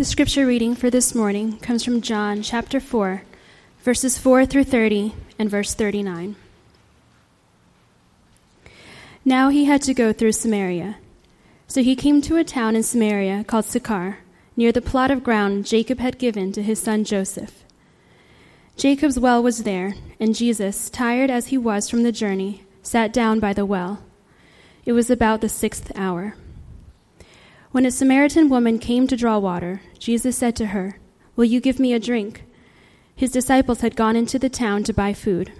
[0.00, 3.22] The scripture reading for this morning comes from John chapter 4,
[3.82, 6.36] verses 4 through 30 and verse 39.
[9.26, 10.96] Now he had to go through Samaria.
[11.68, 14.20] So he came to a town in Samaria called Sychar,
[14.56, 17.62] near the plot of ground Jacob had given to his son Joseph.
[18.78, 23.38] Jacob's well was there, and Jesus, tired as he was from the journey, sat down
[23.38, 24.02] by the well.
[24.86, 26.36] It was about the sixth hour.
[27.72, 30.98] When a Samaritan woman came to draw water, Jesus said to her,
[31.36, 32.42] Will you give me a drink?
[33.14, 35.52] His disciples had gone into the town to buy food.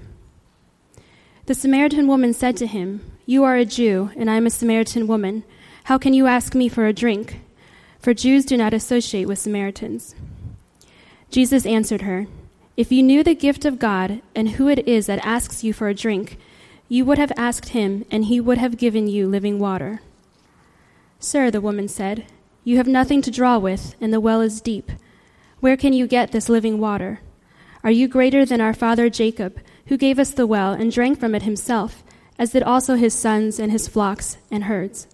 [1.47, 5.07] The Samaritan woman said to him, You are a Jew, and I am a Samaritan
[5.07, 5.45] woman.
[5.85, 7.43] How can you ask me for a drink?
[8.01, 10.17] For Jews do not associate with Samaritans.
[11.31, 12.27] Jesus answered her,
[12.77, 15.87] If you knew the gift of God and who it is that asks you for
[15.87, 16.39] a drink,
[16.89, 20.01] you would have asked him, and he would have given you living water.
[21.23, 22.25] Sir, the woman said,
[22.65, 24.91] You have nothing to draw with, and the well is deep.
[25.61, 27.21] Where can you get this living water?
[27.85, 31.35] Are you greater than our father Jacob, who gave us the well and drank from
[31.35, 32.03] it himself,
[32.39, 35.09] as did also his sons and his flocks and herds?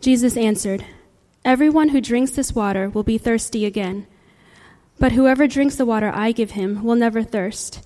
[0.00, 0.84] Jesus answered,
[1.44, 4.06] Everyone who drinks this water will be thirsty again.
[5.00, 7.84] But whoever drinks the water I give him will never thirst.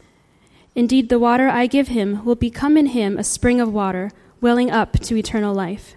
[0.74, 4.10] Indeed, the water I give him will become in him a spring of water,
[4.42, 5.96] welling up to eternal life.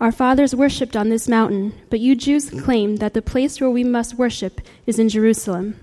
[0.00, 3.84] Our fathers worshipped on this mountain, but you Jews claim that the place where we
[3.84, 5.78] must worship is in Jerusalem.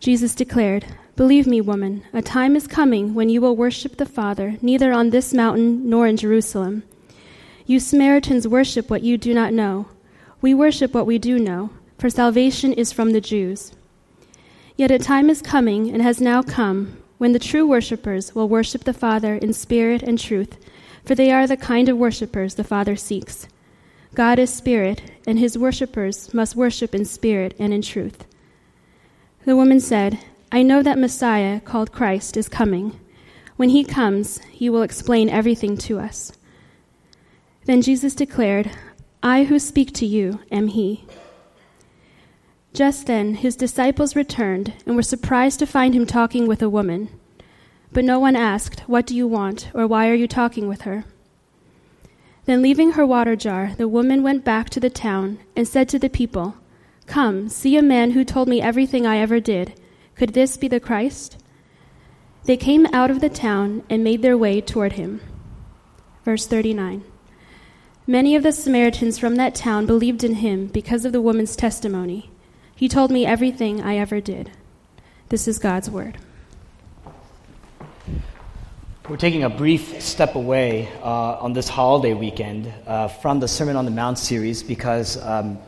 [0.00, 4.56] Jesus declared, Believe me, woman, a time is coming when you will worship the Father
[4.62, 6.82] neither on this mountain nor in Jerusalem.
[7.66, 9.88] You Samaritans worship what you do not know.
[10.40, 11.68] We worship what we do know,
[11.98, 13.72] for salvation is from the Jews.
[14.76, 18.84] Yet a time is coming, and has now come, when the true worshippers will worship
[18.84, 20.56] the Father in spirit and truth
[21.08, 23.48] for they are the kind of worshippers the Father seeks.
[24.14, 28.26] God is spirit, and his worshippers must worship in spirit and in truth.
[29.46, 30.18] The woman said,
[30.52, 33.00] I know that Messiah, called Christ, is coming.
[33.56, 36.30] When he comes, he will explain everything to us.
[37.64, 38.70] Then Jesus declared,
[39.22, 41.06] I who speak to you am he.
[42.74, 47.08] Just then, his disciples returned and were surprised to find him talking with a woman.
[47.92, 49.70] But no one asked, What do you want?
[49.74, 51.04] or Why are you talking with her?
[52.44, 55.98] Then, leaving her water jar, the woman went back to the town and said to
[55.98, 56.56] the people,
[57.06, 59.78] Come, see a man who told me everything I ever did.
[60.14, 61.36] Could this be the Christ?
[62.44, 65.20] They came out of the town and made their way toward him.
[66.24, 67.04] Verse 39
[68.06, 72.30] Many of the Samaritans from that town believed in him because of the woman's testimony.
[72.74, 74.50] He told me everything I ever did.
[75.28, 76.16] This is God's word.
[79.08, 83.74] We're taking a brief step away uh, on this holiday weekend uh, from the Sermon
[83.74, 85.58] on the Mount series because um,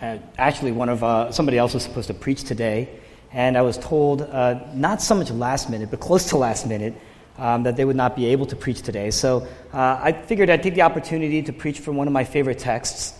[0.00, 2.88] uh, actually one of uh, somebody else was supposed to preach today,
[3.32, 6.94] and I was told uh, not so much last minute, but close to last minute.
[7.36, 9.12] Um, that they would not be able to preach today.
[9.12, 12.58] So uh, I figured I'd take the opportunity to preach from one of my favorite
[12.58, 13.14] texts.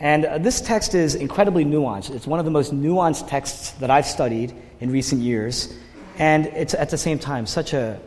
[0.00, 2.10] And this text is incredibly nuanced.
[2.10, 5.72] It's one of the most nuanced texts that I've studied in recent years.
[6.18, 8.00] And it's at the same time such a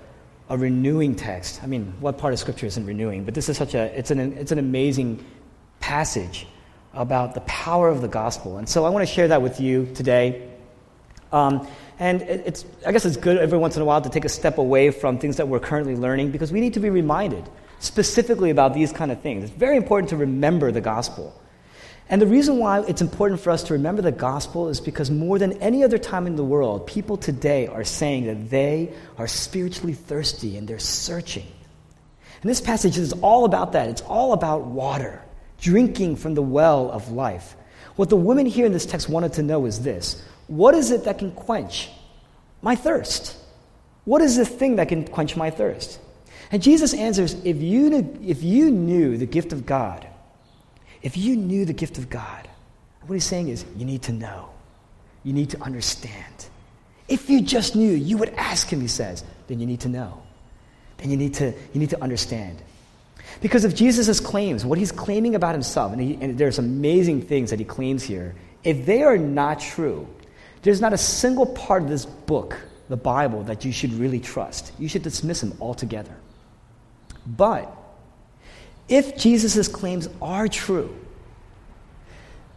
[0.50, 1.62] a renewing text.
[1.64, 3.24] I mean, what part of Scripture isn't renewing?
[3.24, 5.26] But this is such a, it's an, it's an amazing
[5.80, 6.48] passage
[6.94, 8.58] about the power of the gospel.
[8.58, 10.50] And so I want to share that with you today.
[11.32, 11.68] Um,
[12.00, 14.58] and it's, I guess it's good every once in a while to take a step
[14.58, 17.48] away from things that we're currently learning because we need to be reminded
[17.80, 19.46] specifically about these kind of things.
[19.46, 21.34] It's very important to remember the gospel.
[22.10, 25.40] And the reason why it's important for us to remember the gospel is because more
[25.40, 29.94] than any other time in the world, people today are saying that they are spiritually
[29.94, 31.48] thirsty and they're searching.
[32.42, 33.90] And this passage is all about that.
[33.90, 35.24] It's all about water,
[35.62, 37.56] drinking from the well of life.
[37.96, 41.06] What the women here in this text wanted to know is this What is it
[41.06, 41.90] that can quench
[42.62, 43.38] my thirst?
[44.06, 46.00] What is the thing that can quench my thirst?
[46.52, 50.06] And Jesus answers if you, if you knew the gift of God,
[51.04, 52.48] if you knew the gift of God,
[53.06, 54.50] what he's saying is you need to know.
[55.24, 56.48] You need to understand.
[57.08, 60.24] If you just knew, you would ask him, he says, then you need to know.
[60.98, 62.62] Then you need to, you need to understand.
[63.42, 67.50] Because if Jesus' claims, what he's claiming about himself, and, he, and there's amazing things
[67.50, 70.08] that he claims here, if they are not true,
[70.62, 72.58] there's not a single part of this book,
[72.88, 74.72] the Bible, that you should really trust.
[74.80, 76.16] You should dismiss him altogether.
[77.26, 77.76] But
[78.88, 80.96] if Jesus' claims are true,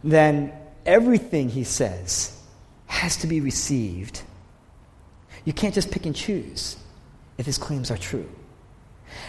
[0.03, 0.53] then
[0.85, 2.39] everything he says
[2.87, 4.21] has to be received.
[5.45, 6.77] You can't just pick and choose
[7.37, 8.29] if his claims are true.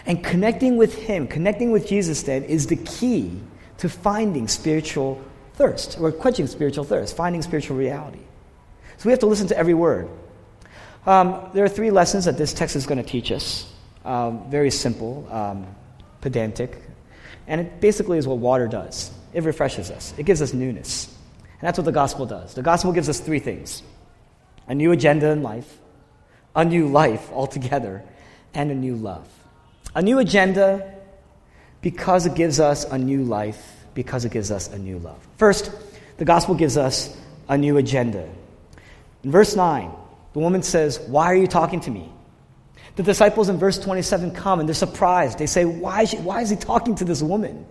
[0.06, 3.40] And connecting with him, connecting with Jesus, then, is the key
[3.78, 5.22] to finding spiritual
[5.54, 8.20] thirst, or quenching spiritual thirst, finding spiritual reality.
[8.96, 10.08] So we have to listen to every word.
[11.06, 13.72] Um, there are three lessons that this text is going to teach us.
[14.04, 15.66] Um, very simple, um,
[16.20, 16.82] pedantic,
[17.46, 21.06] and it basically is what water does it refreshes us, it gives us newness.
[21.60, 22.54] And that's what the gospel does.
[22.54, 23.82] The gospel gives us three things
[24.66, 25.78] a new agenda in life,
[26.54, 28.02] a new life altogether,
[28.54, 29.28] and a new love.
[29.94, 30.94] A new agenda
[31.80, 35.26] because it gives us a new life, because it gives us a new love.
[35.36, 35.70] First,
[36.16, 37.16] the gospel gives us
[37.48, 38.28] a new agenda.
[39.22, 39.90] In verse 9,
[40.32, 42.12] the woman says, Why are you talking to me?
[42.98, 45.38] The disciples in verse 27 come and they're surprised.
[45.38, 47.64] They say, Why is, she, why is he talking to this woman?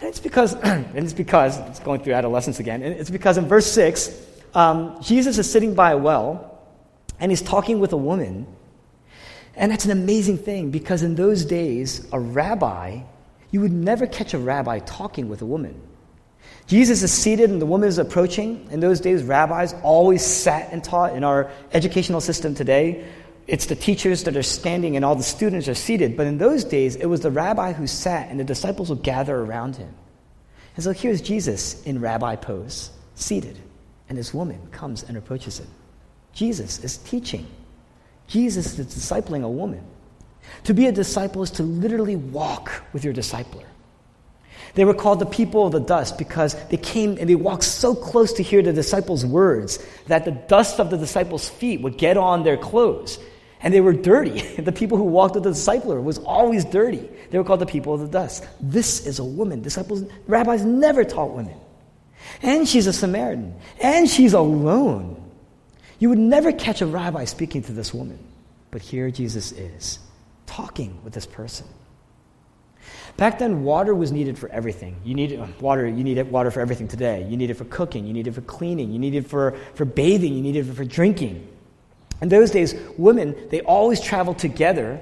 [0.00, 3.48] And it's because, and it's because, it's going through adolescence again, and it's because in
[3.48, 4.16] verse 6,
[4.54, 6.56] um, Jesus is sitting by a well
[7.18, 8.46] and he's talking with a woman.
[9.56, 13.00] And that's an amazing thing because in those days, a rabbi,
[13.50, 15.82] you would never catch a rabbi talking with a woman.
[16.68, 18.68] Jesus is seated and the woman is approaching.
[18.70, 21.16] In those days, rabbis always sat and taught.
[21.16, 23.04] In our educational system today,
[23.46, 26.16] it's the teachers that are standing and all the students are seated.
[26.16, 29.36] But in those days, it was the rabbi who sat and the disciples would gather
[29.36, 29.92] around him.
[30.76, 33.58] And so here's Jesus in rabbi pose, seated,
[34.08, 35.68] and this woman comes and approaches him.
[36.32, 37.46] Jesus is teaching.
[38.26, 39.84] Jesus is discipling a woman.
[40.64, 43.64] To be a disciple is to literally walk with your discipler.
[44.74, 47.94] They were called the people of the dust because they came and they walked so
[47.94, 52.16] close to hear the disciples' words that the dust of the disciples' feet would get
[52.16, 53.18] on their clothes.
[53.64, 54.42] And they were dirty.
[54.64, 57.08] The people who walked with the discipler was always dirty.
[57.30, 58.46] They were called the people of the dust.
[58.60, 59.62] This is a woman.
[59.62, 61.56] Disciples, rabbis never taught women.
[62.42, 63.54] And she's a Samaritan.
[63.80, 65.20] And she's alone.
[65.98, 68.18] You would never catch a rabbi speaking to this woman.
[68.70, 69.98] But here Jesus is,
[70.46, 71.66] talking with this person.
[73.16, 74.96] Back then, water was needed for everything.
[75.04, 75.86] You needed uh, water.
[75.86, 77.26] You needed water for everything today.
[77.28, 78.06] You need it for cooking.
[78.06, 78.90] You need it for cleaning.
[78.90, 80.34] You need it for, for bathing.
[80.34, 81.48] You need it for drinking.
[82.20, 85.00] In those days, women they always traveled together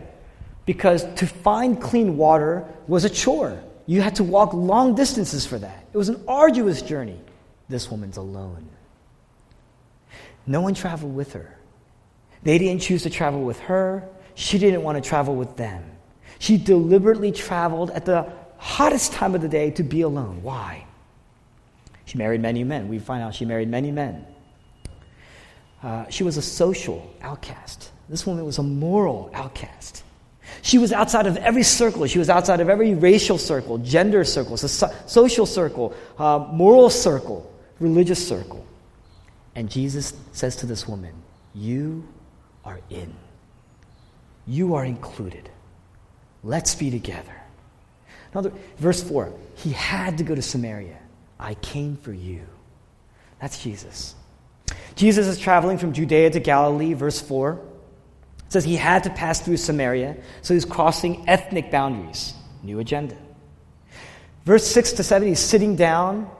[0.66, 3.62] because to find clean water was a chore.
[3.86, 5.86] You had to walk long distances for that.
[5.92, 7.20] It was an arduous journey.
[7.68, 8.68] This woman's alone.
[10.46, 11.56] No one traveled with her.
[12.42, 14.08] They didn't choose to travel with her.
[14.34, 15.84] She didn't want to travel with them.
[16.38, 20.42] She deliberately traveled at the hottest time of the day to be alone.
[20.42, 20.86] Why?
[22.04, 22.88] She married many men.
[22.88, 24.26] We find out she married many men.
[25.82, 27.90] Uh, she was a social outcast.
[28.08, 30.04] This woman was a moral outcast.
[30.60, 32.06] She was outside of every circle.
[32.06, 37.50] She was outside of every racial circle, gender circle, so- social circle, uh, moral circle,
[37.80, 38.64] religious circle.
[39.54, 41.12] And Jesus says to this woman,
[41.54, 42.06] You
[42.64, 43.14] are in.
[44.46, 45.48] You are included.
[46.44, 47.34] Let's be together.
[48.32, 50.98] Another, verse 4 He had to go to Samaria.
[51.38, 52.46] I came for you.
[53.40, 54.14] That's Jesus.
[54.94, 57.52] Jesus is traveling from Judea to Galilee, verse 4.
[57.52, 62.34] It says he had to pass through Samaria, so he's crossing ethnic boundaries.
[62.62, 63.16] New agenda.
[64.44, 66.30] Verse 6 to 7, he's sitting down,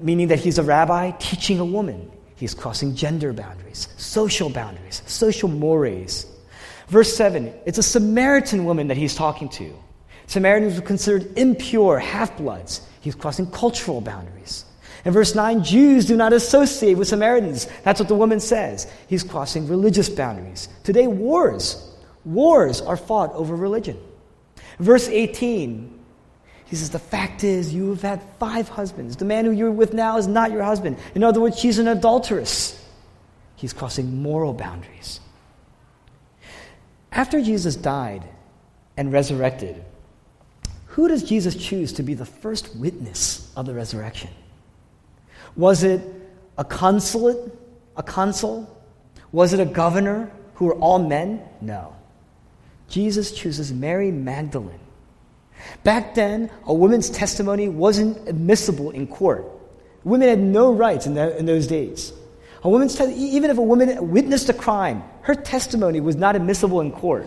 [0.00, 2.10] meaning that he's a rabbi teaching a woman.
[2.36, 6.26] He's crossing gender boundaries, social boundaries, social mores.
[6.88, 9.72] Verse 7, it's a Samaritan woman that he's talking to.
[10.26, 12.80] Samaritans were considered impure, half bloods.
[13.00, 14.64] He's crossing cultural boundaries.
[15.04, 17.66] In verse 9, Jews do not associate with Samaritans.
[17.82, 18.86] That's what the woman says.
[19.08, 20.68] He's crossing religious boundaries.
[20.84, 21.92] Today, wars,
[22.24, 23.98] wars are fought over religion.
[24.78, 25.98] Verse 18,
[26.66, 29.16] he says, The fact is, you have had five husbands.
[29.16, 30.98] The man who you're with now is not your husband.
[31.14, 32.78] In other words, she's an adulteress.
[33.56, 35.20] He's crossing moral boundaries.
[37.10, 38.24] After Jesus died
[38.96, 39.84] and resurrected,
[40.86, 44.30] who does Jesus choose to be the first witness of the resurrection?
[45.56, 46.00] Was it
[46.58, 47.52] a consulate,
[47.96, 48.68] a consul?
[49.32, 51.42] Was it a governor who were all men?
[51.60, 51.94] No.
[52.88, 54.78] Jesus chooses Mary Magdalene.
[55.84, 59.46] Back then, a woman's testimony wasn't admissible in court.
[60.04, 62.12] Women had no rights in, in those days.
[62.64, 66.80] A woman's te- even if a woman witnessed a crime, her testimony was not admissible
[66.80, 67.26] in court.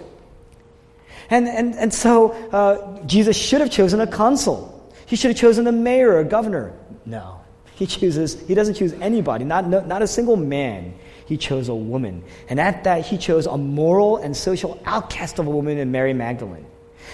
[1.30, 4.72] And, and, and so uh, Jesus should have chosen a consul.
[5.06, 6.74] He should have chosen a mayor or a governor.
[7.06, 7.42] No.
[7.76, 10.94] He chooses, he doesn't choose anybody, not, no, not a single man.
[11.26, 12.24] He chose a woman.
[12.48, 16.14] And at that, he chose a moral and social outcast of a woman in Mary
[16.14, 16.66] Magdalene.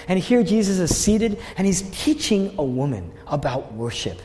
[0.08, 4.20] And here Jesus is seated and he's teaching a woman about worship.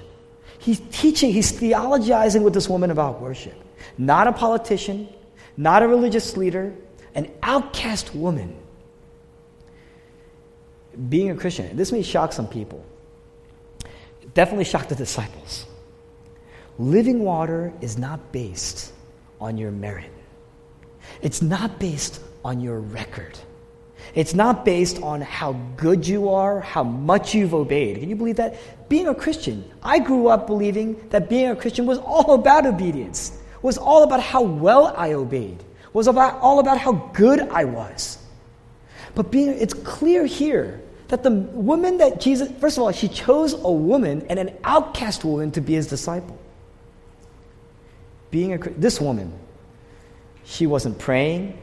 [0.59, 3.55] He's teaching, he's theologizing with this woman about worship.
[3.97, 5.09] Not a politician,
[5.57, 6.75] not a religious leader,
[7.15, 8.57] an outcast woman.
[11.09, 12.85] Being a Christian, this may shock some people.
[14.35, 15.67] Definitely shock the disciples.
[16.79, 18.93] Living water is not based
[19.41, 20.11] on your merit,
[21.23, 23.39] it's not based on your record.
[24.15, 27.99] It's not based on how good you are, how much you've obeyed.
[27.99, 28.57] Can you believe that?
[28.89, 33.37] Being a Christian, I grew up believing that being a Christian was all about obedience,
[33.63, 38.19] was all about how well I obeyed, was about, all about how good I was.
[39.15, 43.55] But being, it's clear here that the woman that Jesus, first of all, she chose
[43.55, 46.39] a woman and an outcast woman to be his disciple.
[48.31, 49.33] Being a, this woman,
[50.45, 51.61] she wasn't praying,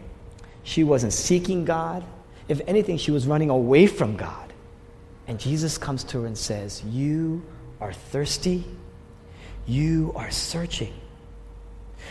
[0.63, 2.03] she wasn't seeking God.
[2.48, 4.53] If anything, she was running away from God.
[5.27, 7.43] And Jesus comes to her and says, You
[7.79, 8.65] are thirsty,
[9.65, 10.93] you are searching.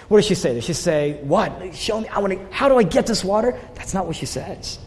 [0.09, 0.55] What does she say?
[0.55, 1.75] Does she say, What?
[1.75, 3.59] Show me, I want to, how do I get this water?
[3.75, 4.79] That's not what she says.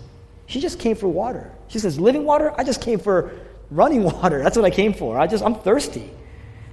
[0.48, 1.51] She just came for water.
[1.67, 2.53] She says, Living water?
[2.57, 3.31] I just came for
[3.69, 4.41] running water.
[4.41, 5.19] That's what I came for.
[5.19, 6.10] I just, I'm thirsty.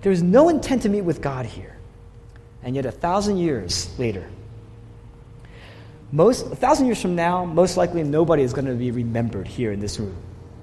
[0.03, 1.77] There's no intent to meet with God here.
[2.63, 4.29] And yet, a thousand years later,
[6.13, 9.73] most, a thousand years from now, most likely nobody is going to be remembered here
[9.73, 10.17] in this room.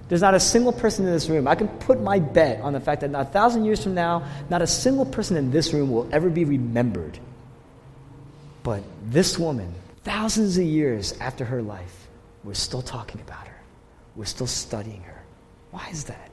[0.07, 1.47] There's not a single person in this room.
[1.47, 4.61] I can put my bet on the fact that a thousand years from now, not
[4.61, 7.19] a single person in this room will ever be remembered.
[8.63, 12.07] But this woman, thousands of years after her life,
[12.43, 13.61] we're still talking about her.
[14.15, 15.23] We're still studying her.
[15.71, 16.28] Why is that?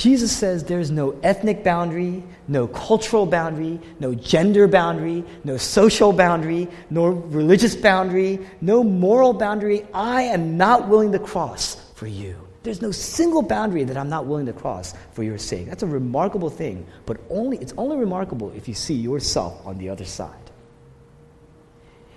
[0.00, 6.68] Jesus says there's no ethnic boundary, no cultural boundary, no gender boundary, no social boundary,
[6.88, 12.34] no religious boundary, no moral boundary I am not willing to cross for you.
[12.62, 15.66] There's no single boundary that I'm not willing to cross for your sake.
[15.66, 19.90] That's a remarkable thing, but only it's only remarkable if you see yourself on the
[19.90, 20.50] other side.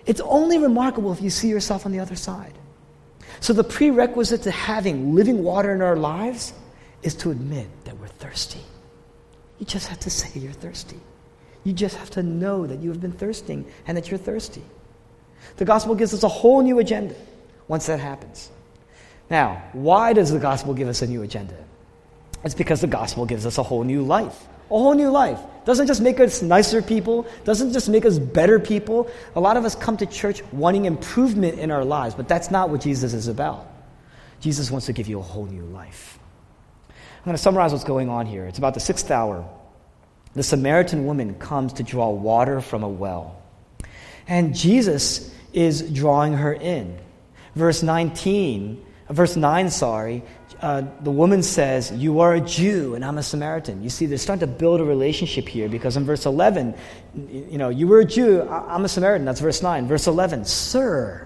[0.05, 2.57] It's only remarkable if you see yourself on the other side.
[3.41, 6.53] So the prerequisite to having living water in our lives
[7.03, 8.61] is to admit that we're thirsty.
[9.59, 10.99] You just have to say you're thirsty.
[11.63, 14.63] You just have to know that you have been thirsting and that you're thirsty.
[15.57, 17.15] The gospel gives us a whole new agenda
[17.67, 18.49] once that happens.
[19.29, 21.55] Now, why does the gospel give us a new agenda?
[22.43, 24.47] It's because the gospel gives us a whole new life.
[24.69, 25.39] A whole new life.
[25.65, 29.09] Doesn't just make us nicer people, doesn't just make us better people.
[29.35, 32.69] A lot of us come to church wanting improvement in our lives, but that's not
[32.69, 33.65] what Jesus is about.
[34.41, 36.19] Jesus wants to give you a whole new life.
[37.23, 38.45] I'm going to summarize what's going on here.
[38.47, 39.47] It's about the sixth hour.
[40.33, 43.41] The Samaritan woman comes to draw water from a well.
[44.27, 46.99] And Jesus is drawing her in.
[47.55, 50.23] Verse 19, verse 9, sorry,
[50.59, 53.81] uh, the woman says, You are a Jew and I'm a Samaritan.
[53.81, 56.75] You see, they're starting to build a relationship here because in verse 11,
[57.15, 59.23] you know, you were a Jew, I'm a Samaritan.
[59.23, 59.87] That's verse 9.
[59.87, 61.25] Verse 11, Sir,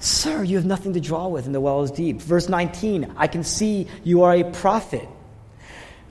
[0.00, 2.22] Sir, you have nothing to draw with, and the well is deep.
[2.22, 5.06] Verse 19, I can see you are a prophet.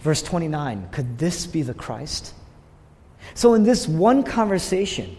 [0.02, 2.36] Verse 29, could this be the Christ?
[3.34, 5.18] So, in this one conversation,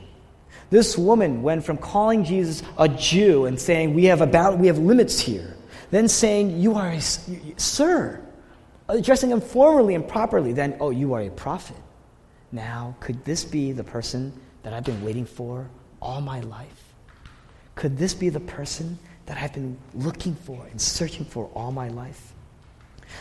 [0.70, 4.78] this woman went from calling Jesus a Jew and saying, We have, about, we have
[4.78, 5.56] limits here,
[5.90, 8.24] then saying, You are a sir,
[8.88, 11.76] addressing him formally and properly, then, Oh, you are a prophet.
[12.52, 15.68] Now, could this be the person that I've been waiting for
[16.00, 16.89] all my life?
[17.80, 21.88] Could this be the person that I've been looking for and searching for all my
[21.88, 22.34] life?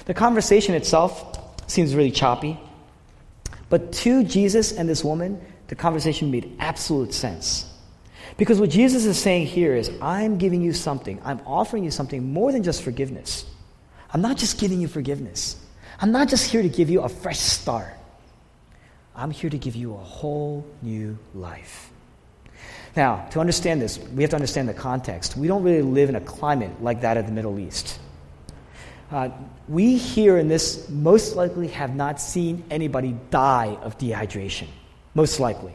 [0.04, 1.39] The conversation itself
[1.72, 2.60] seems really choppy,
[3.70, 5.39] but to Jesus and this woman,
[5.70, 7.72] the conversation made absolute sense.
[8.36, 12.34] Because what Jesus is saying here is, I'm giving you something, I'm offering you something
[12.34, 13.46] more than just forgiveness.
[14.13, 15.56] I'm not just giving you forgiveness,
[16.01, 17.94] I'm not just here to give you a fresh start.
[19.16, 21.92] I'm here to give you a whole new life.
[23.00, 25.38] Now, to understand this, we have to understand the context.
[25.38, 27.98] We don't really live in a climate like that of the Middle East.
[29.10, 29.29] Uh,
[29.70, 34.68] we here in this most likely have not seen anybody die of dehydration,
[35.15, 35.72] most likely.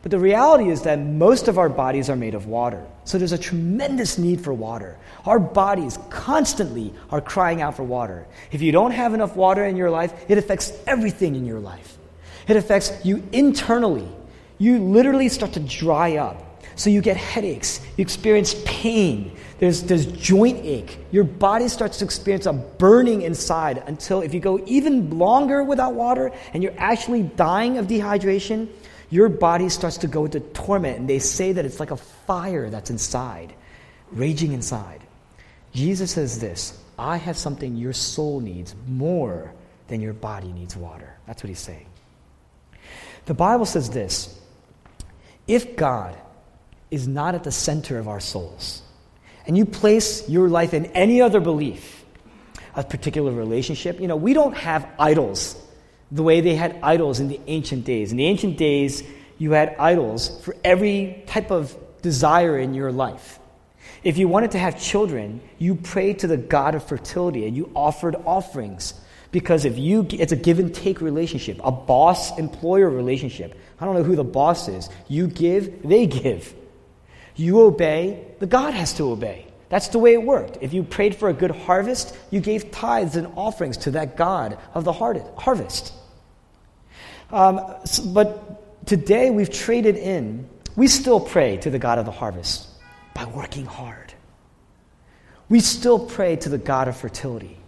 [0.00, 2.82] But the reality is that most of our bodies are made of water.
[3.04, 4.96] So there's a tremendous need for water.
[5.26, 8.26] Our bodies constantly are crying out for water.
[8.52, 11.98] If you don't have enough water in your life, it affects everything in your life.
[12.46, 14.08] It affects you internally
[14.58, 16.44] you literally start to dry up.
[16.76, 20.98] So you get headaches, you experience pain, there's, there's joint ache.
[21.10, 25.94] Your body starts to experience a burning inside until if you go even longer without
[25.94, 28.68] water and you're actually dying of dehydration,
[29.10, 30.98] your body starts to go into torment.
[30.98, 33.52] And they say that it's like a fire that's inside,
[34.12, 35.02] raging inside.
[35.72, 39.52] Jesus says this I have something your soul needs more
[39.88, 41.16] than your body needs water.
[41.26, 41.86] That's what he's saying.
[43.26, 44.37] The Bible says this
[45.48, 46.16] if God
[46.90, 48.82] is not at the center of our souls,
[49.46, 52.04] and you place your life in any other belief,
[52.76, 55.56] a particular relationship, you know, we don't have idols
[56.12, 58.10] the way they had idols in the ancient days.
[58.10, 59.02] In the ancient days,
[59.38, 63.38] you had idols for every type of desire in your life.
[64.04, 67.70] If you wanted to have children, you prayed to the God of fertility and you
[67.74, 68.94] offered offerings.
[69.32, 73.58] Because if you, it's a give and take relationship, a boss employer relationship.
[73.80, 74.88] I don't know who the boss is.
[75.08, 76.54] You give, they give.
[77.36, 79.46] You obey, the God has to obey.
[79.68, 80.58] That's the way it worked.
[80.60, 84.58] If you prayed for a good harvest, you gave tithes and offerings to that God
[84.74, 85.92] of the harvest.
[87.30, 87.60] Um,
[88.06, 92.66] but today we've traded in, we still pray to the God of the harvest
[93.14, 94.14] by working hard.
[95.48, 97.58] We still pray to the God of fertility.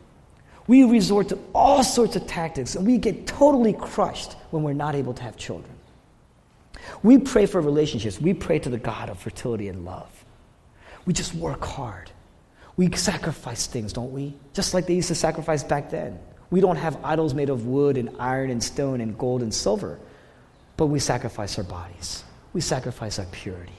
[0.66, 4.94] We resort to all sorts of tactics and we get totally crushed when we're not
[4.94, 5.74] able to have children.
[7.02, 8.20] We pray for relationships.
[8.20, 10.24] We pray to the God of fertility and love.
[11.06, 12.10] We just work hard.
[12.76, 14.34] We sacrifice things, don't we?
[14.52, 16.18] Just like they used to sacrifice back then.
[16.50, 19.98] We don't have idols made of wood and iron and stone and gold and silver,
[20.76, 22.24] but we sacrifice our bodies.
[22.52, 23.72] We sacrifice our purity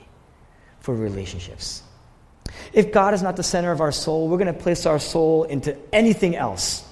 [0.79, 1.83] for relationships.
[2.73, 5.43] If God is not the center of our soul, we're going to place our soul
[5.43, 6.87] into anything else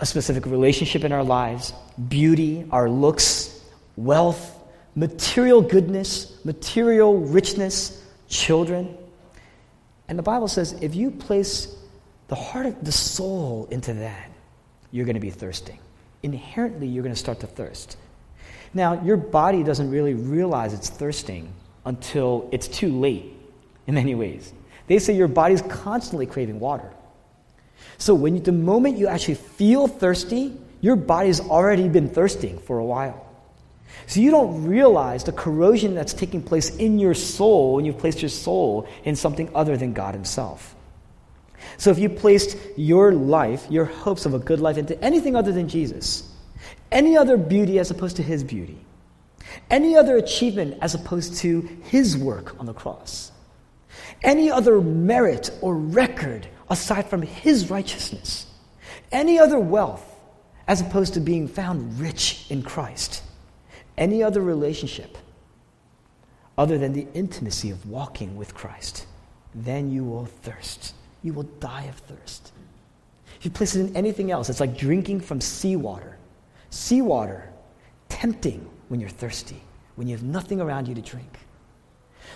[0.00, 1.74] a specific relationship in our lives,
[2.08, 3.60] beauty, our looks,
[3.96, 4.58] wealth,
[4.94, 8.96] material goodness, material richness, children.
[10.08, 11.76] And the Bible says if you place
[12.28, 14.30] the heart of the soul into that,
[14.92, 15.78] you're going to be thirsting.
[16.22, 17.96] Inherently, you're going to start to thirst.
[18.74, 21.52] Now, your body doesn't really realize it's thirsting
[21.84, 23.32] until it's too late
[23.86, 24.52] in many ways.
[24.86, 26.90] They say your body's constantly craving water.
[27.98, 32.78] So, when you, the moment you actually feel thirsty, your body's already been thirsting for
[32.78, 33.29] a while.
[34.06, 38.22] So you don't realize the corrosion that's taking place in your soul when you've placed
[38.22, 40.74] your soul in something other than God Himself.
[41.76, 45.52] So if you placed your life, your hopes of a good life into anything other
[45.52, 46.28] than Jesus,
[46.90, 48.78] any other beauty as opposed to His beauty,
[49.70, 53.30] any other achievement as opposed to His work on the cross,
[54.22, 58.46] any other merit or record aside from His righteousness,
[59.12, 60.04] any other wealth
[60.66, 63.22] as opposed to being found rich in Christ
[63.96, 65.18] any other relationship
[66.58, 69.06] other than the intimacy of walking with Christ,
[69.54, 70.94] then you will thirst.
[71.22, 72.52] You will die of thirst.
[73.38, 76.18] If you place it in anything else, it's like drinking from seawater.
[76.70, 77.48] Seawater,
[78.08, 79.62] tempting when you're thirsty,
[79.96, 81.38] when you have nothing around you to drink.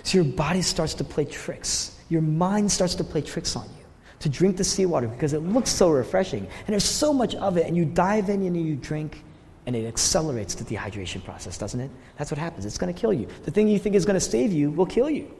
[0.02, 1.98] So your body starts to play tricks.
[2.08, 3.84] Your mind starts to play tricks on you
[4.20, 6.46] to drink the seawater because it looks so refreshing.
[6.46, 9.22] And there's so much of it, and you dive in and you drink,
[9.66, 11.90] and it accelerates the dehydration process, doesn't it?
[12.18, 12.66] That's what happens.
[12.66, 13.28] It's going to kill you.
[13.44, 15.34] The thing you think is going to save you will kill you.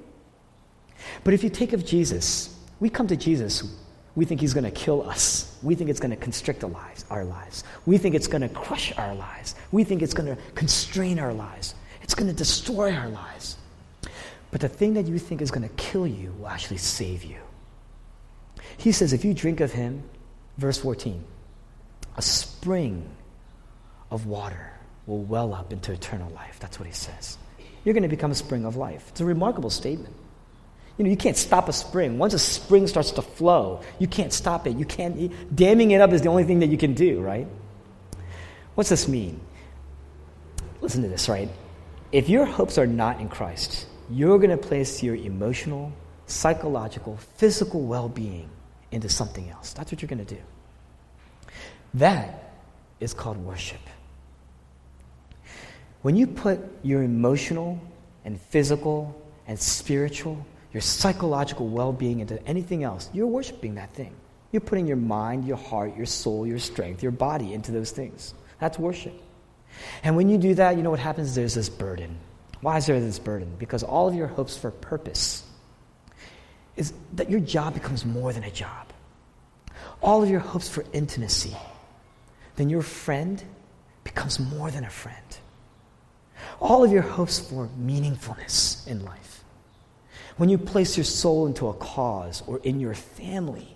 [1.22, 3.76] But if you take of Jesus, we come to Jesus,
[4.16, 5.58] we think he's going to kill us.
[5.62, 7.64] We think it's going to constrict our lives, our lives.
[7.84, 9.54] We think it's going to crush our lives.
[9.72, 11.74] We think it's going to constrain our lives.
[12.02, 13.56] It's going to destroy our lives.
[14.50, 17.38] But the thing that you think is going to kill you will actually save you.
[18.76, 20.02] He says, if you drink of him,
[20.58, 21.24] verse 14,
[22.16, 23.08] a spring
[24.14, 24.70] of water
[25.06, 26.58] will well up into eternal life.
[26.60, 27.36] That's what he says.
[27.84, 29.06] You're going to become a spring of life.
[29.10, 30.14] It's a remarkable statement.
[30.96, 32.18] You know, you can't stop a spring.
[32.18, 34.76] Once a spring starts to flow, you can't stop it.
[34.76, 37.48] You can't, damming it up is the only thing that you can do, right?
[38.76, 39.40] What's this mean?
[40.80, 41.48] Listen to this, right?
[42.12, 45.92] If your hopes are not in Christ, you're going to place your emotional,
[46.26, 48.48] psychological, physical well being
[48.92, 49.72] into something else.
[49.72, 50.40] That's what you're going to do.
[51.94, 52.52] That
[53.00, 53.80] is called worship.
[56.04, 57.80] When you put your emotional
[58.26, 64.14] and physical and spiritual, your psychological well being into anything else, you're worshiping that thing.
[64.52, 68.34] You're putting your mind, your heart, your soul, your strength, your body into those things.
[68.60, 69.14] That's worship.
[70.02, 71.34] And when you do that, you know what happens?
[71.34, 72.18] There's this burden.
[72.60, 73.56] Why is there this burden?
[73.58, 75.42] Because all of your hopes for purpose
[76.76, 78.88] is that your job becomes more than a job.
[80.02, 81.56] All of your hopes for intimacy,
[82.56, 83.42] then your friend
[84.02, 85.38] becomes more than a friend
[86.60, 89.34] all of your hopes for meaningfulness in life
[90.36, 93.68] when you place your soul into a cause or in your family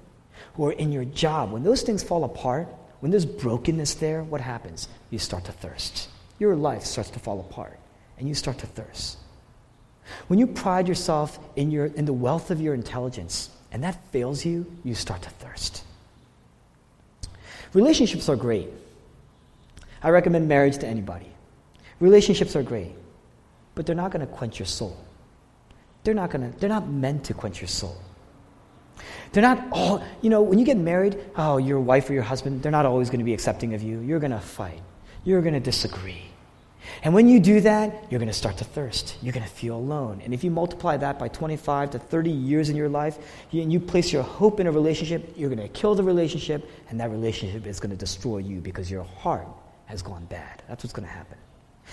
[0.56, 2.68] or in your job, when those things fall apart,
[3.00, 4.88] when there's brokenness there, what happens?
[5.10, 6.08] You start to thirst.
[6.38, 7.78] Your life starts to fall apart
[8.18, 9.18] and you start to thirst.
[10.26, 14.44] When you pride yourself in, your, in the wealth of your intelligence and that fails
[14.44, 15.84] you, you start to thirst.
[17.72, 18.68] Relationships are great.
[20.02, 21.30] I recommend marriage to anybody.
[22.00, 22.92] Relationships are great,
[23.74, 24.96] but they're not going to quench your soul.
[26.04, 27.96] They're not going to, they're not meant to quench your soul.
[29.32, 32.62] They're not all, you know, when you get married, oh, your wife or your husband,
[32.62, 34.00] they're not always going to be accepting of you.
[34.00, 34.80] You're going to fight.
[35.24, 36.22] You're going to disagree.
[37.02, 39.16] And when you do that, you're going to start to thirst.
[39.22, 40.22] You're going to feel alone.
[40.24, 43.18] And if you multiply that by 25 to 30 years in your life,
[43.52, 46.98] and you place your hope in a relationship, you're going to kill the relationship, and
[47.00, 49.46] that relationship is going to destroy you because your heart
[49.86, 50.62] has gone bad.
[50.68, 51.38] That's what's going to happen.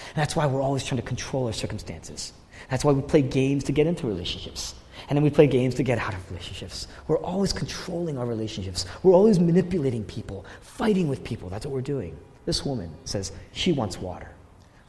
[0.10, 2.34] And that's why we're always trying to control our circumstances.
[2.70, 4.76] That's why we play games to get into relationships.
[5.10, 6.88] And then we play games to get out of relationships.
[7.08, 8.86] We're always controlling our relationships.
[9.04, 11.50] We're always manipulating people, fighting with people.
[11.50, 12.18] That's what we're doing.
[12.46, 14.32] This woman says she wants water.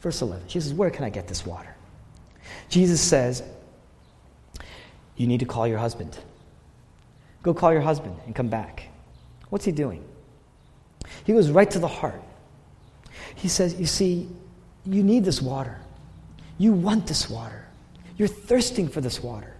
[0.01, 1.75] Verse 11, she says, Where can I get this water?
[2.69, 3.43] Jesus says,
[5.15, 6.17] You need to call your husband.
[7.43, 8.89] Go call your husband and come back.
[9.49, 10.03] What's he doing?
[11.25, 12.21] He goes right to the heart.
[13.35, 14.29] He says, You see,
[14.87, 15.77] you need this water.
[16.57, 17.65] You want this water.
[18.17, 19.53] You're thirsting for this water.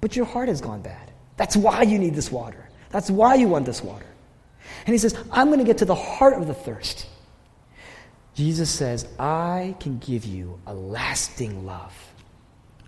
[0.00, 1.12] But your heart has gone bad.
[1.36, 2.68] That's why you need this water.
[2.90, 4.06] That's why you want this water.
[4.86, 7.06] And he says, I'm going to get to the heart of the thirst.
[8.34, 11.94] Jesus says, I can give you a lasting love.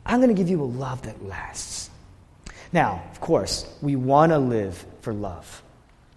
[0.07, 1.91] I'm going to give you a love that lasts.
[2.73, 5.63] Now, of course, we want to live for love.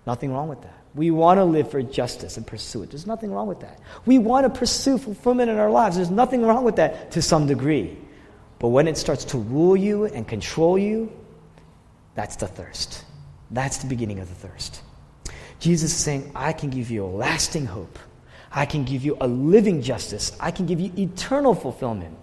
[0.05, 0.76] Nothing wrong with that.
[0.97, 2.89] We want to live for justice and pursue it.
[2.89, 3.79] There's nothing wrong with that.
[4.07, 5.95] We want to pursue fulfillment in our lives.
[5.95, 7.95] There's nothing wrong with that to some degree.
[8.57, 11.11] But when it starts to rule you and control you,
[12.15, 13.05] that's the thirst.
[13.51, 14.81] That's the beginning of the thirst.
[15.59, 17.99] Jesus is saying, I can give you a lasting hope.
[18.51, 20.35] I can give you a living justice.
[20.39, 22.17] I can give you eternal fulfillment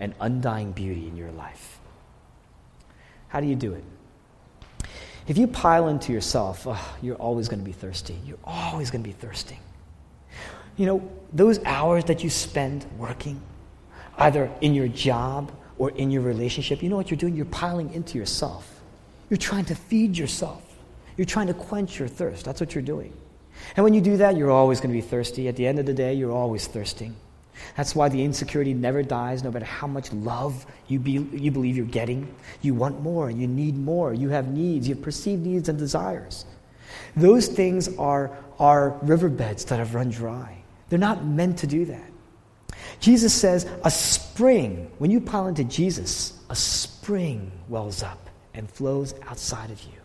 [0.00, 1.78] and undying beauty in your life.
[3.28, 3.84] How do you do it?
[5.26, 8.18] If you pile into yourself, oh, you're always going to be thirsty.
[8.26, 9.58] You're always going to be thirsting.
[10.76, 13.40] You know, those hours that you spend working,
[14.18, 17.34] either in your job or in your relationship, you know what you're doing?
[17.34, 18.82] You're piling into yourself.
[19.30, 20.62] You're trying to feed yourself.
[21.16, 22.44] You're trying to quench your thirst.
[22.44, 23.12] That's what you're doing.
[23.76, 25.48] And when you do that, you're always going to be thirsty.
[25.48, 27.16] At the end of the day, you're always thirsting.
[27.76, 31.76] That's why the insecurity never dies, no matter how much love you, be, you believe
[31.76, 32.34] you're getting.
[32.62, 36.44] You want more, you need more, you have needs, you have perceived needs and desires.
[37.16, 40.58] Those things are, are riverbeds that have run dry.
[40.88, 42.10] They're not meant to do that.
[43.00, 49.14] Jesus says, a spring, when you pile into Jesus, a spring wells up and flows
[49.26, 49.98] outside of you.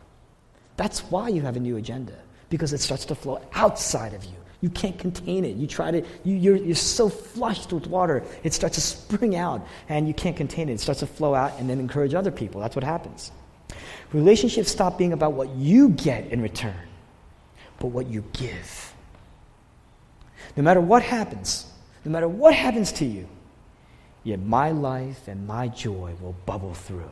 [0.78, 2.18] That's why you have a new agenda,
[2.50, 4.39] because it starts to flow outside of you.
[4.62, 5.56] You can't contain it.
[5.56, 9.66] You try to, you, you're, you're so flushed with water, it starts to spring out,
[9.88, 10.74] and you can't contain it.
[10.74, 12.60] It starts to flow out and then encourage other people.
[12.60, 13.32] That's what happens.
[14.12, 16.76] Relationships stop being about what you get in return,
[17.80, 18.94] but what you give.
[20.58, 21.72] No matter what happens,
[22.04, 23.28] no matter what happens to you,
[24.24, 27.12] yet my life and my joy will bubble through.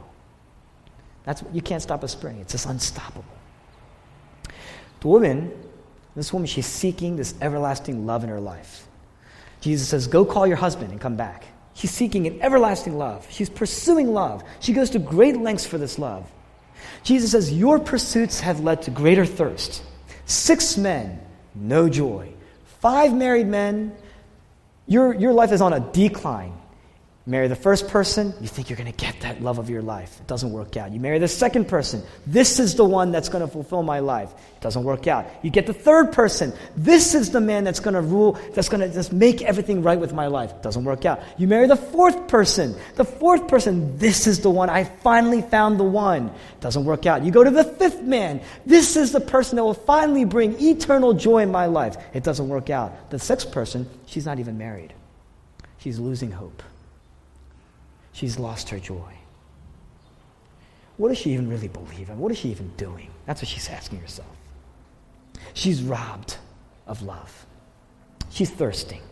[1.23, 2.39] That's you can't stop a spring.
[2.39, 3.25] It's just unstoppable.
[5.01, 5.51] The woman
[6.17, 8.87] this woman, she's seeking this everlasting love in her life.
[9.61, 11.45] Jesus says, Go call your husband and come back.
[11.75, 13.27] She's seeking an everlasting love.
[13.29, 14.43] She's pursuing love.
[14.59, 16.27] She goes to great lengths for this love.
[17.03, 19.83] Jesus says, Your pursuits have led to greater thirst.
[20.25, 21.21] Six men,
[21.53, 22.33] no joy.
[22.81, 23.95] Five married men,
[24.87, 26.53] your, your life is on a decline
[27.27, 30.17] marry the first person, you think you're going to get that love of your life.
[30.21, 30.93] It doesn't work out.
[30.93, 34.31] You marry the second person, this is the one that's going to fulfill my life.
[34.31, 35.25] It doesn't work out.
[35.43, 38.79] You get the third person, this is the man that's going to rule, that's going
[38.79, 40.51] to just make everything right with my life.
[40.51, 41.21] It doesn't work out.
[41.37, 44.69] You marry the fourth person, the fourth person, this is the one.
[44.69, 46.27] I finally found the one.
[46.27, 47.25] It doesn't work out.
[47.25, 51.13] You go to the fifth man, this is the person that will finally bring eternal
[51.13, 51.97] joy in my life.
[52.13, 53.09] It doesn't work out.
[53.09, 54.93] The sixth person, she's not even married.
[55.79, 56.63] She's losing hope
[58.17, 59.13] she's lost her joy.
[60.97, 62.17] What does she even really believe in?
[62.17, 63.11] What is she even doing?
[63.27, 64.35] That's what she's asking herself.
[65.53, 66.37] She's robbed
[66.87, 67.45] of love.
[68.31, 69.03] She's thirsting.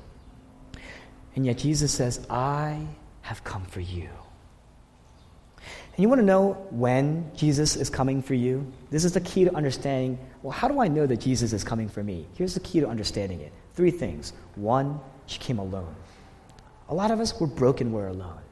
[1.35, 2.87] And yet Jesus says, I
[3.21, 4.09] have come for you.
[5.57, 8.71] And you want to know when Jesus is coming for you?
[8.89, 11.89] This is the key to understanding well, how do I know that Jesus is coming
[11.89, 12.27] for me?
[12.35, 14.33] Here's the key to understanding it three things.
[14.55, 15.95] One, she came alone.
[16.89, 18.44] A lot of us, we're broken, we're alone.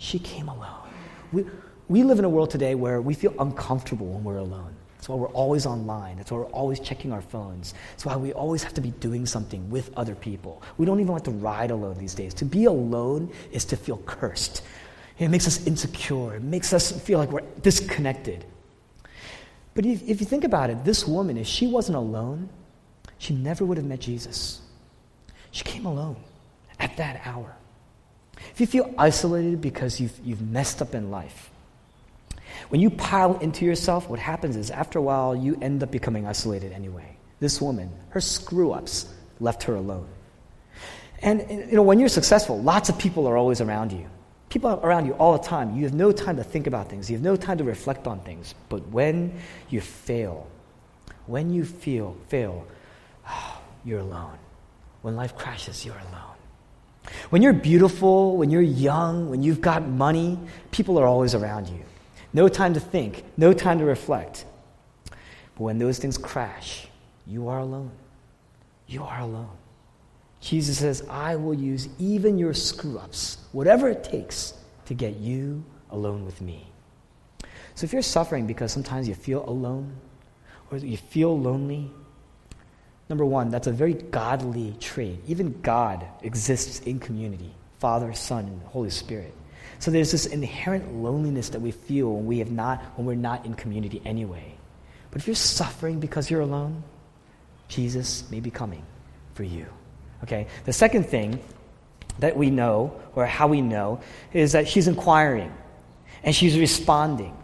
[0.00, 0.88] She came alone.
[1.30, 1.44] We,
[1.88, 4.74] we live in a world today where we feel uncomfortable when we're alone.
[4.96, 6.16] That's why we're always online.
[6.16, 7.74] That's why we're always checking our phones.
[7.90, 10.62] That's why we always have to be doing something with other people.
[10.78, 12.32] We don't even like to ride alone these days.
[12.34, 14.62] To be alone is to feel cursed.
[15.18, 16.36] It makes us insecure.
[16.36, 18.46] It makes us feel like we're disconnected.
[19.74, 22.48] But if, if you think about it, this woman, if she wasn't alone,
[23.18, 24.62] she never would have met Jesus.
[25.50, 26.16] She came alone
[26.78, 27.54] at that hour.
[28.52, 31.50] If you feel isolated because you've, you've messed up in life,
[32.68, 36.26] when you pile into yourself, what happens is after a while, you end up becoming
[36.26, 37.16] isolated anyway.
[37.38, 40.08] This woman, her screw ups left her alone.
[41.22, 44.06] And, you know, when you're successful, lots of people are always around you.
[44.48, 45.76] People are around you all the time.
[45.76, 47.10] You have no time to think about things.
[47.10, 48.54] You have no time to reflect on things.
[48.68, 50.48] But when you fail,
[51.26, 52.66] when you feel fail,
[53.84, 54.38] you're alone.
[55.02, 56.29] When life crashes, you're alone.
[57.30, 60.38] When you're beautiful, when you're young, when you've got money,
[60.70, 61.84] people are always around you
[62.32, 64.44] no time to think, no time to reflect.
[65.54, 66.86] But when those things crash,
[67.26, 67.90] you are alone.
[68.86, 69.56] You are alone.
[70.40, 74.54] Jesus says, I will use even your screw ups, whatever it takes,
[74.86, 76.66] to get you alone with me.
[77.74, 79.92] So if you're suffering because sometimes you feel alone
[80.70, 81.90] or you feel lonely,
[83.10, 85.20] number one, that's a very godly trait.
[85.26, 89.34] Even God exists in community Father, Son, and Holy Spirit.
[89.78, 93.46] So there's this inherent loneliness that we feel when we have not when we're not
[93.46, 94.54] in community anyway.
[95.10, 96.82] But if you're suffering because you're alone,
[97.68, 98.84] Jesus may be coming
[99.34, 99.66] for you.
[100.22, 100.46] Okay?
[100.66, 101.40] The second thing
[102.18, 104.00] that we know, or how we know,
[104.34, 105.52] is that she's inquiring
[106.22, 107.34] and she's responding.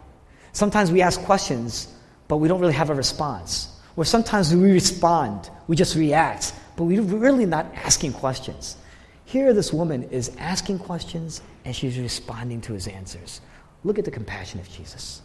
[0.53, 1.91] Sometimes we ask questions,
[2.27, 3.76] but we don't really have a response.
[3.97, 8.77] Or sometimes we respond, we just react, but we're really not asking questions.
[9.25, 13.41] Here, this woman is asking questions and she's responding to his answers.
[13.83, 15.21] Look at the compassion of Jesus.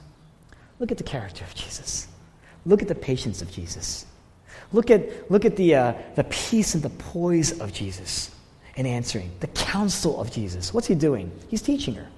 [0.81, 2.09] Look at the character of Jesus.
[2.65, 4.07] Look at the patience of Jesus.
[4.73, 8.31] Look at, look at the, uh, the peace and the poise of Jesus
[8.77, 9.31] in answering.
[9.41, 10.73] The counsel of Jesus.
[10.73, 11.31] What's he doing?
[11.49, 12.09] He's teaching her,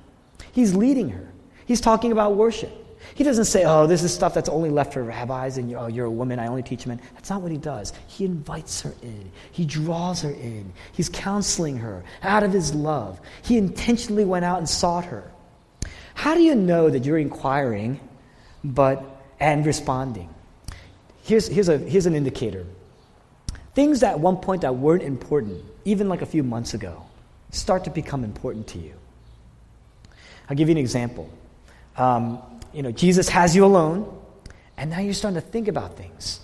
[0.52, 1.28] he's leading her,
[1.66, 2.83] he's talking about worship.
[3.14, 6.06] He doesn't say, oh, this is stuff that's only left for rabbis and oh, you're
[6.06, 7.00] a woman, I only teach men.
[7.14, 7.92] That's not what he does.
[8.08, 13.20] He invites her in, he draws her in, he's counseling her out of his love.
[13.42, 15.30] He intentionally went out and sought her.
[16.14, 18.00] How do you know that you're inquiring
[18.64, 19.04] but
[19.38, 20.28] and responding?
[21.22, 22.66] Here's, here's, a, here's an indicator.
[23.74, 27.04] Things that at one point that weren't important, even like a few months ago,
[27.50, 28.94] start to become important to you.
[30.48, 31.30] I'll give you an example.
[31.96, 32.42] Um,
[32.74, 34.12] you know, Jesus has you alone,
[34.76, 36.40] and now you're starting to think about things.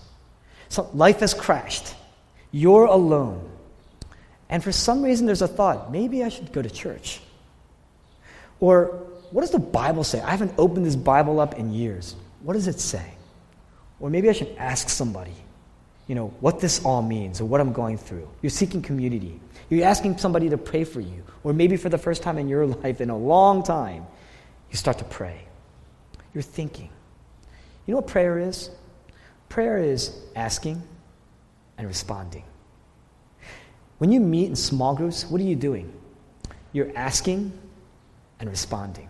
[0.68, 1.94] So life has crashed.
[2.52, 3.48] You're alone.
[4.48, 7.20] And for some reason, there's a thought maybe I should go to church.
[8.60, 8.86] Or
[9.30, 10.20] what does the Bible say?
[10.20, 12.14] I haven't opened this Bible up in years.
[12.42, 13.04] What does it say?
[13.98, 15.34] Or maybe I should ask somebody,
[16.06, 18.28] you know, what this all means or what I'm going through.
[18.42, 19.40] You're seeking community.
[19.68, 21.22] You're asking somebody to pray for you.
[21.44, 24.06] Or maybe for the first time in your life in a long time,
[24.70, 25.46] you start to pray.
[26.34, 26.90] You're thinking.
[27.86, 28.70] You know what prayer is?
[29.48, 30.82] Prayer is asking
[31.76, 32.44] and responding.
[33.98, 35.92] When you meet in small groups, what are you doing?
[36.72, 37.52] You're asking
[38.38, 39.08] and responding.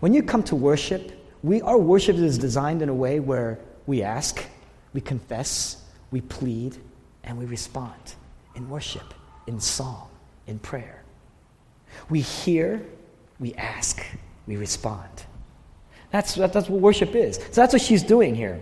[0.00, 4.02] When you come to worship, we, our worship is designed in a way where we
[4.02, 4.44] ask,
[4.92, 6.76] we confess, we plead,
[7.24, 8.14] and we respond
[8.54, 9.14] in worship,
[9.46, 10.08] in song,
[10.46, 11.02] in prayer.
[12.08, 12.84] We hear,
[13.38, 14.04] we ask,
[14.46, 15.08] we respond.
[16.10, 17.36] That's, that's what worship is.
[17.36, 18.60] So that's what she's doing here.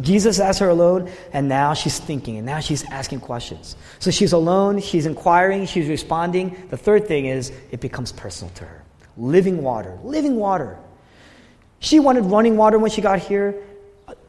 [0.00, 3.76] Jesus asked her alone, and now she's thinking, and now she's asking questions.
[3.98, 6.56] So she's alone, she's inquiring, she's responding.
[6.70, 8.84] The third thing is it becomes personal to her.
[9.16, 10.78] Living water, living water.
[11.80, 13.54] She wanted running water when she got here.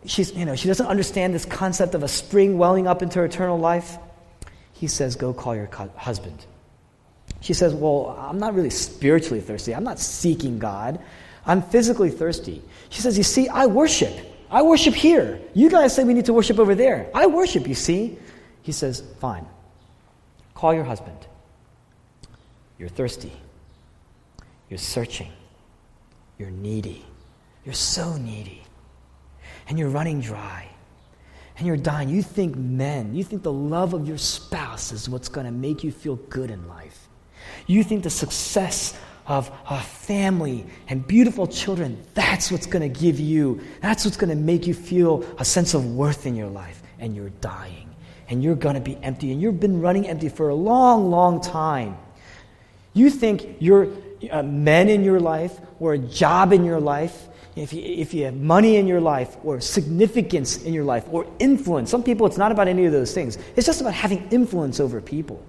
[0.06, 3.60] She's, you know, she doesn't understand this concept of a spring welling up into eternal
[3.60, 3.98] life.
[4.74, 6.46] He says, Go call your husband.
[7.42, 9.76] She says, Well, I'm not really spiritually thirsty.
[9.76, 11.00] I'm not seeking God.
[11.46, 12.62] I'm physically thirsty.
[12.90, 14.14] She says, You see, I worship.
[14.50, 15.40] I worship here.
[15.54, 17.10] You guys say we need to worship over there.
[17.14, 18.18] I worship, you see.
[18.62, 19.46] He says, Fine.
[20.54, 21.18] Call your husband.
[22.78, 23.32] You're thirsty.
[24.70, 25.32] You're searching.
[26.38, 27.06] You're needy.
[27.66, 28.64] You're so needy.
[29.68, 30.68] And you're running dry.
[31.58, 32.10] And you're dying.
[32.10, 35.84] You think men, you think the love of your spouse is what's going to make
[35.84, 37.08] you feel good in life.
[37.68, 38.98] You think the success
[39.28, 44.30] of a family and beautiful children, that's what's going to give you, that's what's going
[44.30, 46.82] to make you feel a sense of worth in your life.
[47.00, 47.90] And you're dying.
[48.30, 49.32] And you're going to be empty.
[49.32, 51.98] And you've been running empty for a long, long time.
[52.94, 53.88] You think your
[54.30, 58.26] uh, men in your life or a job in your life, if you, if you
[58.26, 62.38] have money in your life or significance in your life or influence, some people it's
[62.38, 63.38] not about any of those things.
[63.56, 65.44] It's just about having influence over people.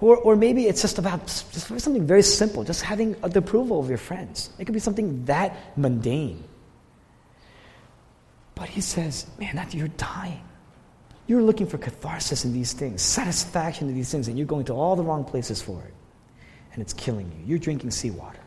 [0.00, 3.88] Or, or maybe it's just about just something very simple, just having the approval of
[3.88, 4.50] your friends.
[4.58, 6.44] It could be something that mundane.
[8.54, 10.42] But he says, man, that you're dying.
[11.26, 14.72] You're looking for catharsis in these things, satisfaction in these things, and you're going to
[14.72, 15.94] all the wrong places for it.
[16.72, 17.46] And it's killing you.
[17.46, 18.40] You're drinking seawater.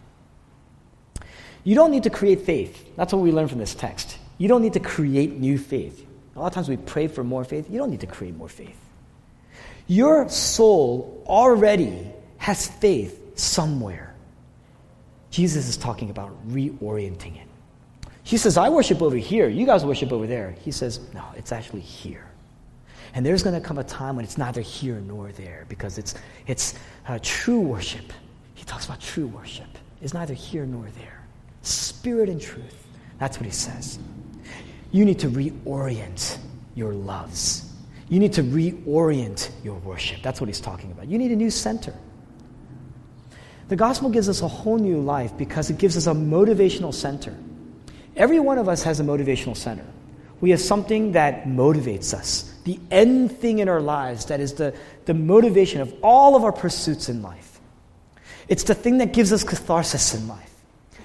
[1.63, 2.95] You don't need to create faith.
[2.95, 4.17] That's what we learn from this text.
[4.37, 6.07] You don't need to create new faith.
[6.35, 7.69] A lot of times we pray for more faith.
[7.69, 8.77] You don't need to create more faith.
[9.91, 14.15] Your soul already has faith somewhere.
[15.31, 17.47] Jesus is talking about reorienting it.
[18.23, 19.49] He says, I worship over here.
[19.49, 20.55] You guys worship over there.
[20.61, 22.25] He says, no, it's actually here.
[23.15, 26.15] And there's going to come a time when it's neither here nor there because it's,
[26.47, 26.75] it's
[27.09, 28.13] uh, true worship.
[28.55, 29.77] He talks about true worship.
[30.01, 31.21] It's neither here nor there.
[31.63, 32.87] Spirit and truth.
[33.19, 33.99] That's what he says.
[34.93, 36.37] You need to reorient
[36.75, 37.70] your loves.
[38.11, 40.21] You need to reorient your worship.
[40.21, 41.07] That's what he's talking about.
[41.07, 41.93] You need a new center.
[43.69, 47.33] The gospel gives us a whole new life because it gives us a motivational center.
[48.17, 49.85] Every one of us has a motivational center.
[50.41, 54.75] We have something that motivates us, the end thing in our lives that is the,
[55.05, 57.61] the motivation of all of our pursuits in life.
[58.49, 60.50] It's the thing that gives us catharsis in life.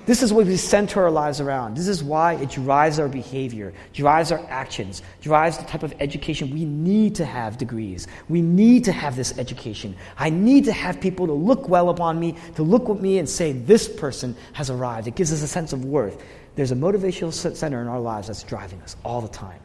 [0.07, 1.77] This is what we center our lives around.
[1.77, 6.51] This is why it drives our behavior, drives our actions, drives the type of education
[6.51, 8.07] we need to have degrees.
[8.29, 9.97] We need to have this education.
[10.17, 13.29] I need to have people to look well upon me, to look at me and
[13.29, 15.09] say, this person has arrived.
[15.09, 16.23] It gives us a sense of worth.
[16.55, 19.61] There's a motivational center in our lives that's driving us all the time.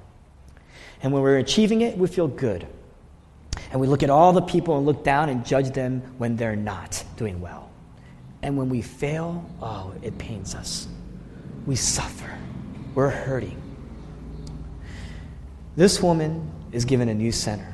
[1.04, 2.68] And when we're achieving it, we feel good.
[3.72, 6.56] And we look at all the people and look down and judge them when they're
[6.56, 7.71] not doing well.
[8.44, 10.88] And when we fail, oh, it pains us.
[11.66, 12.38] We suffer.
[12.96, 13.62] We're hurting.
[15.76, 17.68] This woman is given a new center.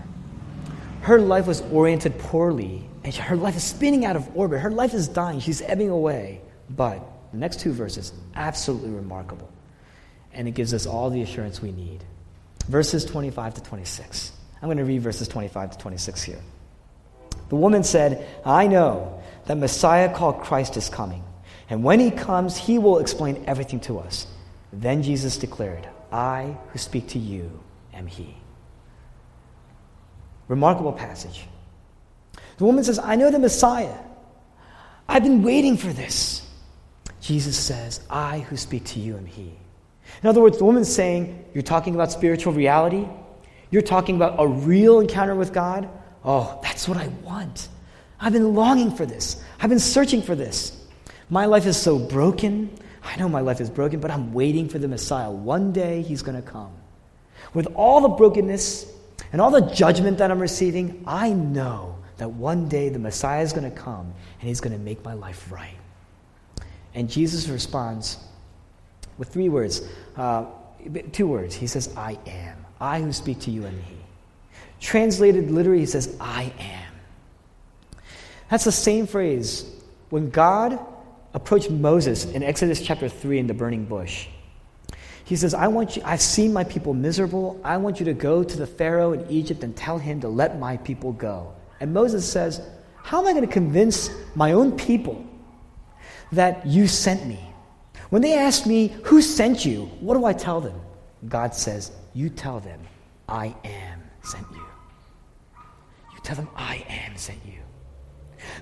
[1.02, 4.60] Her life was oriented poorly, and her life is spinning out of orbit.
[4.60, 5.40] Her life is dying.
[5.40, 6.42] She's ebbing away.
[6.70, 7.02] But
[7.32, 9.50] the next two verses, absolutely remarkable.
[10.34, 12.04] And it gives us all the assurance we need.
[12.68, 14.34] Verses 25 to 26.
[14.62, 16.42] I'm going to read verses 25 to 26 here.
[17.50, 21.24] The woman said, I know that Messiah called Christ is coming.
[21.70, 24.28] And when he comes, he will explain everything to us.
[24.72, 27.52] Then Jesus declared, I who speak to you
[27.94, 28.38] am he.
[30.48, 31.46] Remarkable passage.
[32.58, 33.98] The woman says, I know the Messiah.
[35.08, 36.48] I've been waiting for this.
[37.22, 39.54] Jesus says, I who speak to you am he.
[40.24, 43.08] In other words, the woman's saying, You're talking about spiritual reality?
[43.72, 45.90] You're talking about a real encounter with God?
[46.24, 47.68] Oh, that's what I want.
[48.20, 49.44] I've been longing for this.
[49.60, 50.86] I've been searching for this.
[51.30, 52.70] My life is so broken.
[53.04, 55.30] I know my life is broken, but I'm waiting for the Messiah.
[55.30, 56.72] One day he's going to come.
[57.54, 58.92] With all the brokenness
[59.32, 63.54] and all the judgment that I'm receiving, I know that one day the Messiah is
[63.54, 65.78] going to come and he's going to make my life right.
[66.96, 68.18] And Jesus responds
[69.18, 70.46] with three words, uh,
[71.12, 71.56] two words.
[71.56, 72.66] He says, I am.
[72.80, 73.96] I who speak to you and He.
[74.80, 76.87] Translated literally, He says, I am.
[78.50, 79.70] That's the same phrase
[80.10, 80.80] when God
[81.34, 84.28] approached Moses in Exodus chapter 3 in the burning bush.
[85.26, 87.60] He says, I want you, I've seen my people miserable.
[87.64, 90.58] I want you to go to the Pharaoh in Egypt and tell him to let
[90.58, 91.54] my people go.
[91.82, 92.62] And Moses says,
[93.04, 95.26] How am I going to convince my own people
[96.32, 97.40] that you sent me?
[98.10, 99.88] When they ask me, Who sent you?
[100.00, 100.80] What do I tell them?
[101.28, 102.80] God says, You tell them,
[103.28, 104.66] I am sent you.
[106.14, 107.60] You tell them, I am sent you.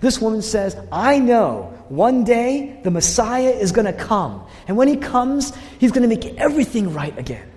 [0.02, 4.46] This woman says, I know one day the Messiah is going to come.
[4.68, 7.52] And when he comes, he's going to make everything right again.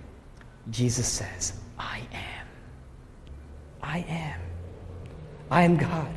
[0.71, 2.47] Jesus says, I am.
[3.83, 4.41] I am.
[5.51, 6.11] I am God.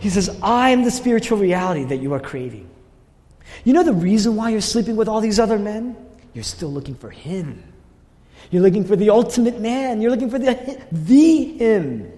[0.00, 2.68] He says, I am the spiritual reality that you are craving.
[3.64, 5.96] You know the reason why you're sleeping with all these other men?
[6.32, 7.62] You're still looking for Him.
[8.50, 10.00] You're looking for the ultimate man.
[10.00, 12.12] You're looking for the, the Him.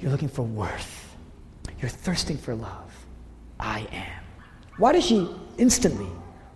[0.00, 1.16] You're looking for worth.
[1.80, 2.92] You're thirsting for love.
[3.58, 4.24] I am.
[4.78, 6.08] Why does she instantly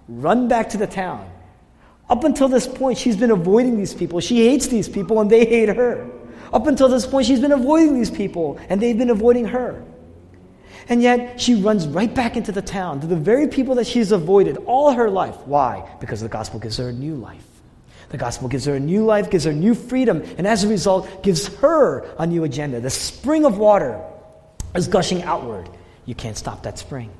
[0.08, 1.28] run back to the town?
[2.08, 4.20] Up until this point, she's been avoiding these people.
[4.20, 6.08] She hates these people and they hate her.
[6.52, 9.82] Up until this point, she's been avoiding these people and they've been avoiding her.
[10.88, 14.12] And yet, she runs right back into the town to the very people that she's
[14.12, 15.36] avoided all her life.
[15.46, 15.88] Why?
[16.00, 17.51] Because the gospel gives her a new life.
[18.12, 21.22] The gospel gives her a new life, gives her new freedom, and as a result,
[21.22, 22.78] gives her a new agenda.
[22.78, 24.00] The spring of water
[24.74, 25.68] is gushing outward.
[26.04, 27.10] You can't stop that spring.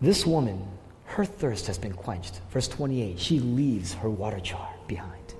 [0.00, 0.66] This woman,
[1.04, 2.40] her thirst has been quenched.
[2.50, 5.34] Verse 28 she leaves her water jar behind.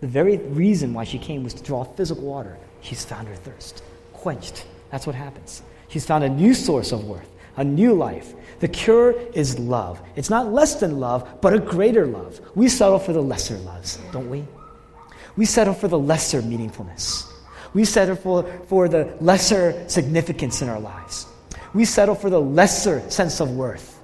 [0.00, 2.56] The very reason why she came was to draw physical water.
[2.80, 3.82] She's found her thirst
[4.14, 4.64] quenched.
[4.90, 5.62] That's what happens.
[5.88, 8.34] She's found a new source of worth, a new life.
[8.60, 10.00] The cure is love.
[10.16, 12.40] It's not less than love, but a greater love.
[12.54, 14.44] We settle for the lesser loves, don't we?
[15.36, 17.30] We settle for the lesser meaningfulness.
[17.72, 21.26] We settle for, for the lesser significance in our lives.
[21.72, 23.98] We settle for the lesser sense of worth.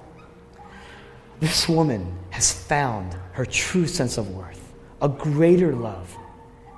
[1.39, 6.15] This woman has found her true sense of worth, a greater love,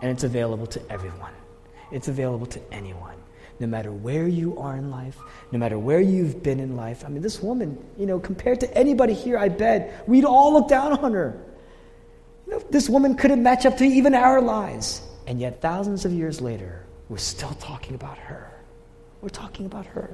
[0.01, 1.33] and it's available to everyone.
[1.91, 3.18] It's available to anyone
[3.59, 5.17] no matter where you are in life,
[5.51, 7.03] no matter where you've been in life.
[7.05, 10.67] I mean, this woman, you know, compared to anybody here, I bet, we'd all look
[10.67, 11.41] down on her.
[12.47, 15.01] You know, this woman couldn't match up to even our lives.
[15.27, 18.51] And yet, thousands of years later, we're still talking about her.
[19.21, 20.09] We're talking about her.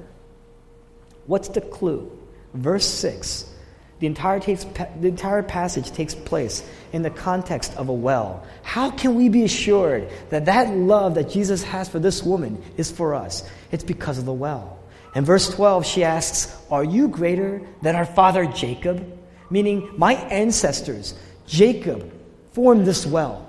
[1.26, 2.10] What's the clue?
[2.54, 3.52] Verse 6
[3.98, 8.44] the entire, takes, the entire passage takes place in the context of a well.
[8.62, 12.90] How can we be assured that that love that Jesus has for this woman is
[12.90, 13.48] for us?
[13.72, 14.78] It's because of the well.
[15.14, 19.18] In verse 12, she asks, Are you greater than our father Jacob?
[19.48, 21.14] Meaning, my ancestors,
[21.46, 22.12] Jacob,
[22.52, 23.48] formed this well.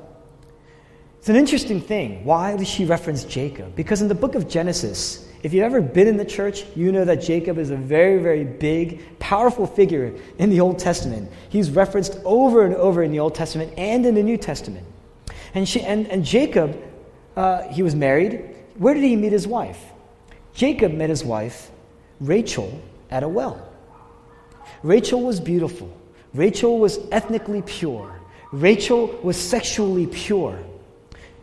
[1.19, 2.23] It's an interesting thing.
[2.23, 3.75] Why does she reference Jacob?
[3.75, 7.05] Because in the book of Genesis, if you've ever been in the church, you know
[7.05, 11.31] that Jacob is a very, very big, powerful figure in the Old Testament.
[11.47, 14.85] He's referenced over and over in the Old Testament and in the New Testament.
[15.53, 16.77] And, she, and, and Jacob,
[17.37, 18.57] uh, he was married.
[18.77, 19.81] Where did he meet his wife?
[20.53, 21.71] Jacob met his wife,
[22.19, 23.71] Rachel, at a well.
[24.83, 25.97] Rachel was beautiful.
[26.33, 28.19] Rachel was ethnically pure.
[28.51, 30.59] Rachel was sexually pure.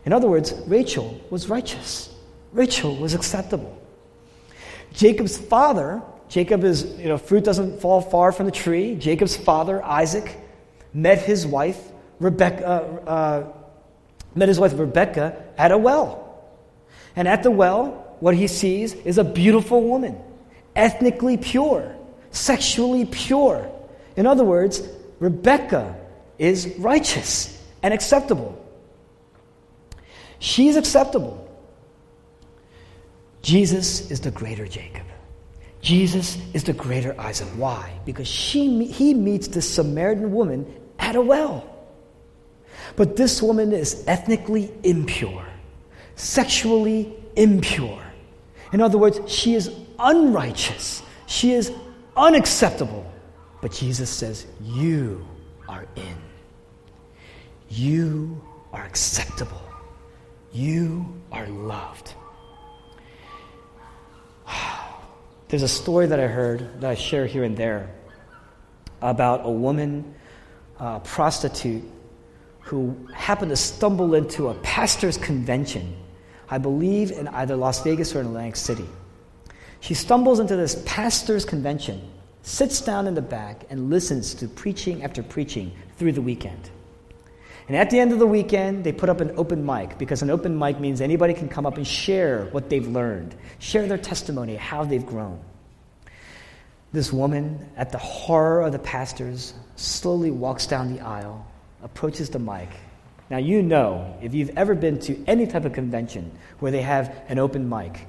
[0.05, 2.15] In other words, Rachel was righteous.
[2.53, 3.81] Rachel was acceptable.
[4.95, 8.95] Jacob's father, Jacob is, you know, fruit doesn't fall far from the tree.
[8.95, 10.37] Jacob's father, Isaac,
[10.93, 11.81] met his wife,
[12.21, 13.53] Rebecca, uh, uh,
[14.35, 16.43] met his wife Rebecca at a well.
[17.17, 20.19] And at the well, what he sees is a beautiful woman,
[20.75, 21.95] ethnically pure,
[22.31, 23.71] sexually pure.
[24.17, 24.83] In other words,
[25.19, 25.97] Rebecca
[26.39, 28.61] is righteous and acceptable.
[30.39, 31.44] She's acceptable.
[33.45, 35.05] Jesus is the greater Jacob.
[35.83, 37.47] Jesus is the greater Isaac.
[37.57, 37.93] Why?
[38.07, 40.65] Because she, he meets this Samaritan woman
[40.99, 41.71] at a well.
[42.97, 45.45] But this woman is ethnically impure,
[46.17, 48.03] sexually impure.
[48.73, 51.71] In other words, she is unrighteous, she is
[52.17, 53.13] unacceptable.
[53.61, 55.27] But Jesus says, You
[55.69, 56.17] are in.
[57.69, 58.43] You
[58.73, 59.61] are acceptable.
[60.51, 62.15] You are loved.
[65.49, 67.91] There's a story that I heard that I share here and there
[69.03, 70.15] about a woman,
[70.79, 71.85] a prostitute,
[72.61, 75.95] who happened to stumble into a pastor's convention,
[76.49, 78.89] I believe in either Las Vegas or in Atlantic City.
[79.81, 82.01] She stumbles into this pastor's convention,
[82.43, 86.71] sits down in the back, and listens to preaching after preaching through the weekend.
[87.67, 90.31] And at the end of the weekend, they put up an open mic because an
[90.31, 94.57] open mic means anybody can come up and share what they've learned, share their testimony,
[94.57, 95.41] how they've grown.
[96.93, 101.47] This woman, at the horror of the pastors, slowly walks down the aisle,
[101.83, 102.69] approaches the mic.
[103.31, 107.17] Now, you know, if you've ever been to any type of convention where they have
[107.29, 108.07] an open mic,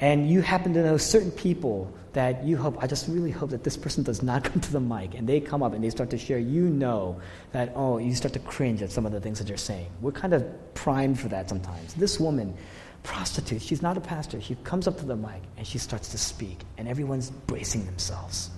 [0.00, 3.64] and you happen to know certain people that you hope, I just really hope that
[3.64, 6.10] this person does not come to the mic and they come up and they start
[6.10, 7.20] to share, you know
[7.52, 9.88] that, oh, you start to cringe at some of the things that you're saying.
[10.00, 11.94] We're kind of primed for that sometimes.
[11.94, 12.56] This woman,
[13.02, 14.40] prostitute, she's not a pastor.
[14.40, 18.50] She comes up to the mic and she starts to speak, and everyone's bracing themselves.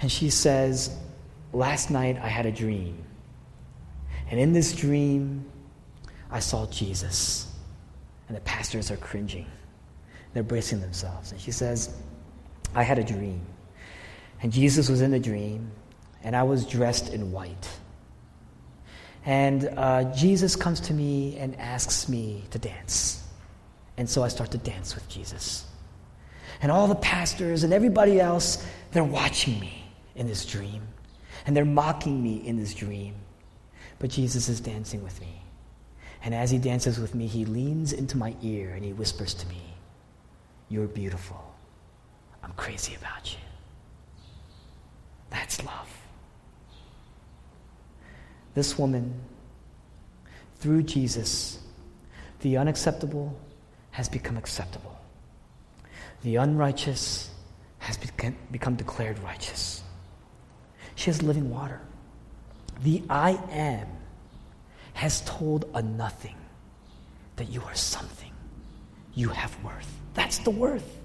[0.00, 0.96] And she says,
[1.52, 3.04] Last night I had a dream.
[4.30, 5.44] And in this dream,
[6.30, 7.52] I saw Jesus.
[8.28, 9.46] And the pastors are cringing.
[10.32, 11.32] They're bracing themselves.
[11.32, 11.94] And she says,
[12.74, 13.40] I had a dream.
[14.42, 15.70] And Jesus was in the dream,
[16.22, 17.68] and I was dressed in white.
[19.24, 23.22] And uh, Jesus comes to me and asks me to dance.
[23.96, 25.66] And so I start to dance with Jesus.
[26.62, 30.82] And all the pastors and everybody else, they're watching me in this dream.
[31.46, 33.14] And they're mocking me in this dream.
[33.98, 35.42] But Jesus is dancing with me.
[36.22, 39.46] And as he dances with me, he leans into my ear and he whispers to
[39.48, 39.69] me,
[40.70, 41.54] You're beautiful.
[42.42, 43.38] I'm crazy about you.
[45.28, 45.90] That's love.
[48.54, 49.12] This woman,
[50.60, 51.58] through Jesus,
[52.40, 53.38] the unacceptable,
[53.90, 54.96] has become acceptable.
[56.22, 57.30] The unrighteous
[57.78, 59.82] has become declared righteous.
[60.94, 61.80] She has living water.
[62.82, 63.88] The I am
[64.94, 66.36] has told a nothing
[67.36, 68.29] that you are something.
[69.14, 69.92] You have worth.
[70.14, 70.98] That's the worth.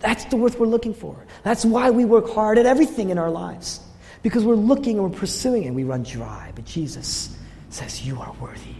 [0.00, 1.26] That's the worth we're looking for.
[1.42, 3.80] That's why we work hard at everything in our lives.
[4.22, 6.52] Because we're looking and we're pursuing and we run dry.
[6.54, 7.36] But Jesus
[7.68, 8.74] says, You are worthy.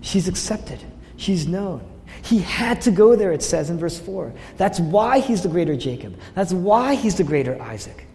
[0.00, 0.80] She's accepted.
[1.16, 1.88] She's known.
[2.22, 4.32] He had to go there, it says in verse 4.
[4.56, 6.18] That's why he's the greater Jacob.
[6.34, 8.06] That's why he's the greater Isaac.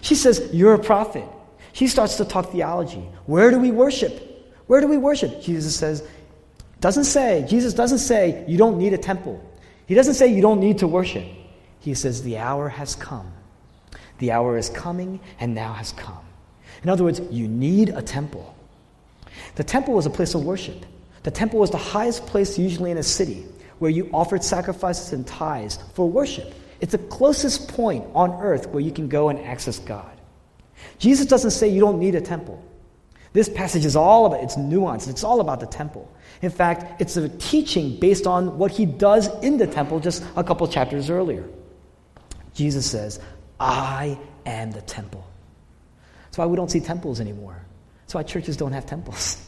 [0.00, 1.24] She says, You're a prophet.
[1.72, 3.08] She starts to talk theology.
[3.26, 4.28] Where do we worship?
[4.66, 5.40] Where do we worship?
[5.42, 6.06] Jesus says,
[6.82, 9.40] doesn't say, Jesus doesn't say you don't need a temple.
[9.86, 11.24] He doesn't say you don't need to worship.
[11.78, 13.32] He says the hour has come.
[14.18, 16.24] The hour is coming and now has come.
[16.82, 18.54] In other words, you need a temple.
[19.54, 20.84] The temple was a place of worship.
[21.22, 23.46] The temple was the highest place, usually in a city,
[23.78, 26.52] where you offered sacrifices and tithes for worship.
[26.80, 30.10] It's the closest point on earth where you can go and access God.
[30.98, 32.60] Jesus doesn't say you don't need a temple.
[33.32, 35.08] This passage is all about it's nuanced.
[35.08, 36.10] It's all about the temple.
[36.42, 40.44] In fact, it's a teaching based on what he does in the temple just a
[40.44, 41.48] couple chapters earlier.
[42.52, 43.20] Jesus says,
[43.58, 45.24] "I am the temple."
[46.24, 47.62] That's why we don't see temples anymore.
[48.02, 49.38] That's why churches don't have temples.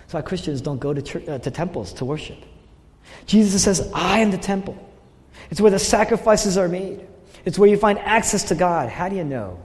[0.00, 2.38] That's why Christians don't go to, church, uh, to temples to worship.
[3.26, 4.76] Jesus says, I am the temple.
[5.50, 7.06] It's where the sacrifices are made,
[7.44, 8.88] it's where you find access to God.
[8.88, 9.60] How do you know?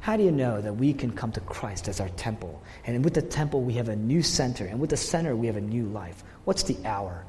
[0.00, 2.62] How do you know that we can come to Christ as our temple?
[2.84, 4.64] And with the temple, we have a new center.
[4.66, 6.22] And with the center, we have a new life.
[6.44, 7.24] What's the hour?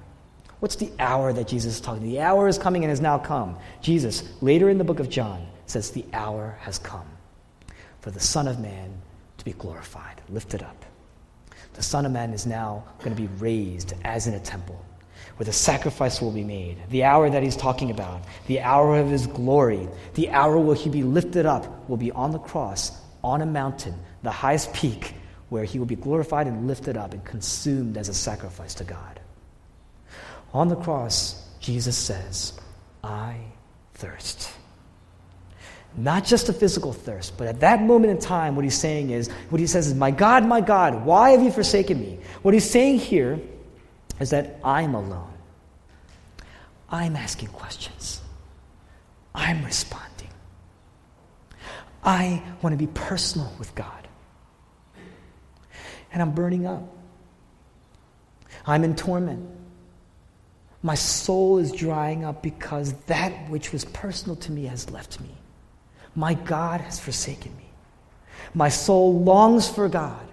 [0.59, 2.03] What's the hour that Jesus is talking?
[2.03, 3.57] The hour is coming and has now come.
[3.81, 7.07] Jesus, later in the book of John, says, The hour has come
[8.01, 8.93] for the Son of Man
[9.37, 10.85] to be glorified, lifted up.
[11.73, 14.83] The Son of Man is now going to be raised as in a temple
[15.39, 16.75] where the sacrifice will be made.
[16.89, 20.89] The hour that he's talking about, the hour of his glory, the hour where he
[20.89, 22.91] be lifted up, will be on the cross,
[23.23, 25.13] on a mountain, the highest peak,
[25.47, 29.21] where he will be glorified and lifted up and consumed as a sacrifice to God.
[30.53, 32.59] On the cross, Jesus says,
[33.01, 33.37] I
[33.93, 34.51] thirst.
[35.95, 39.29] Not just a physical thirst, but at that moment in time, what he's saying is,
[39.51, 42.19] what he says is, My God, my God, why have you forsaken me?
[42.41, 43.39] What he's saying here
[44.19, 45.33] is that I'm alone.
[46.89, 48.21] I'm asking questions.
[49.33, 50.29] I'm responding.
[52.03, 54.07] I want to be personal with God.
[56.11, 56.83] And I'm burning up.
[58.65, 59.47] I'm in torment.
[60.81, 65.29] My soul is drying up because that which was personal to me has left me.
[66.15, 67.69] My God has forsaken me.
[68.53, 70.25] My soul longs for God.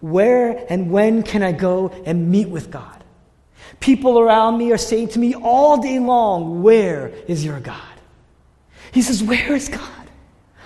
[0.00, 2.99] Where and when can I go and meet with God?
[3.78, 7.80] People around me are saying to me all day long, Where is your God?
[8.92, 10.10] He says, Where is God?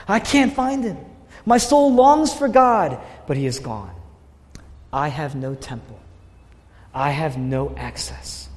[0.08, 0.96] I can't find him.
[1.44, 3.94] My soul longs for God, but he is gone.
[4.92, 5.98] I have no temple.
[6.94, 8.48] I have no access.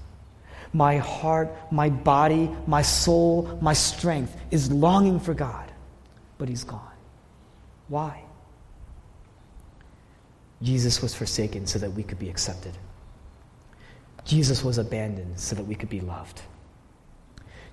[0.74, 5.72] My heart, my body, my soul, my strength is longing for God,
[6.38, 6.82] but he's gone.
[7.88, 8.24] Why?
[10.62, 12.74] Jesus was forsaken so that we could be accepted.
[14.28, 16.42] Jesus was abandoned so that we could be loved.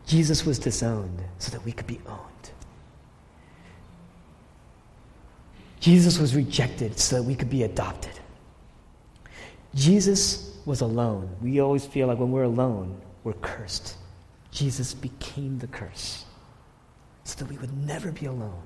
[0.07, 2.21] Jesus was disowned so that we could be owned.
[5.81, 8.13] Jesus was rejected so that we could be adopted.
[9.75, 11.29] Jesus was alone.
[11.43, 13.97] We always feel like when we're alone, we're cursed.
[14.53, 16.25] Jesus became the curse
[17.25, 18.63] so that we would never be alone.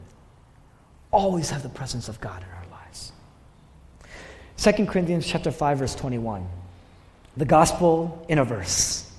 [1.11, 3.13] Always have the presence of God in our lives.
[4.59, 6.47] 2 Corinthians chapter 5 verse 21
[7.39, 9.11] the gospel in a verse.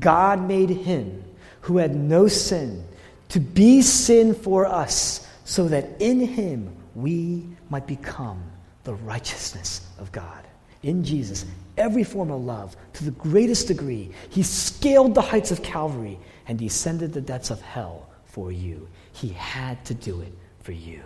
[0.00, 1.22] God made him
[1.60, 2.82] who had no sin
[3.28, 8.42] to be sin for us, so that in him we might become
[8.84, 10.44] the righteousness of God.
[10.82, 11.44] In Jesus,
[11.76, 16.58] every form of love, to the greatest degree, he scaled the heights of Calvary and
[16.58, 18.88] descended the depths of hell for you.
[19.12, 21.02] He had to do it for you.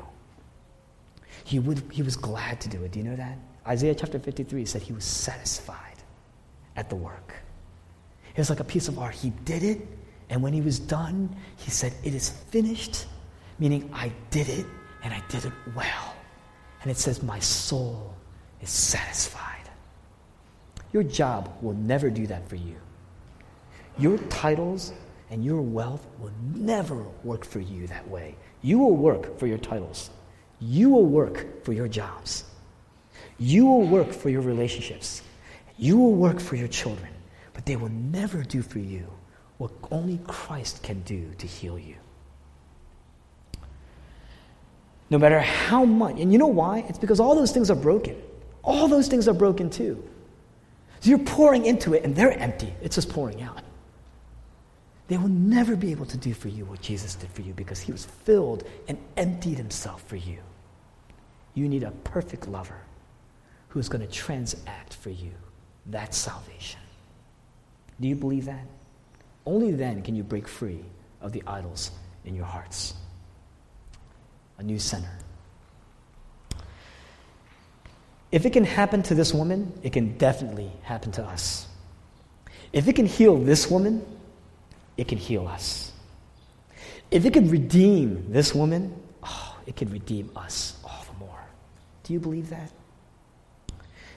[1.45, 2.93] He, would, he was glad to do it.
[2.93, 3.39] Do you know that?
[3.66, 5.89] Isaiah chapter 53 said he was satisfied
[6.81, 7.35] at the work.
[8.35, 9.14] It was like a piece of art.
[9.14, 9.87] He did it,
[10.31, 13.07] and when he was done, he said, It is finished,
[13.59, 14.64] meaning I did it,
[15.05, 16.16] and I did it well.
[16.83, 18.14] And it says, My soul
[18.62, 19.68] is satisfied.
[20.93, 22.76] Your job will never do that for you.
[23.99, 24.93] Your titles
[25.31, 28.35] and your wealth will never work for you that way.
[28.62, 30.11] You will work for your titles.
[30.61, 32.45] You will work for your jobs.
[33.39, 35.22] You will work for your relationships.
[35.81, 37.09] You will work for your children,
[37.55, 39.07] but they will never do for you
[39.57, 41.97] what only Christ can do to heal you.
[45.09, 46.85] No matter how much, and you know why?
[46.87, 48.14] It's because all those things are broken.
[48.62, 50.07] All those things are broken too.
[51.01, 52.74] So you're pouring into it and they're empty.
[52.83, 53.62] It's just pouring out.
[55.09, 57.81] They will never be able to do for you what Jesus did for you because
[57.81, 60.41] he was filled and emptied himself for you.
[61.55, 62.83] You need a perfect lover
[63.68, 65.33] who is going to transact for you.
[65.87, 66.81] That's salvation.
[68.01, 68.66] Do you believe that?
[69.47, 70.85] Only then can you break free
[71.20, 71.91] of the idols
[72.24, 72.95] in your hearts.
[74.59, 75.11] A new center.
[78.33, 81.66] If it can happen to this woman, it can definitely happen to us.
[82.72, 84.07] If it can heal this woman,
[84.97, 85.93] it can heal us.
[87.11, 91.41] If it can redeem this woman, oh, it can redeem us all the more.
[92.05, 92.70] Do you believe that?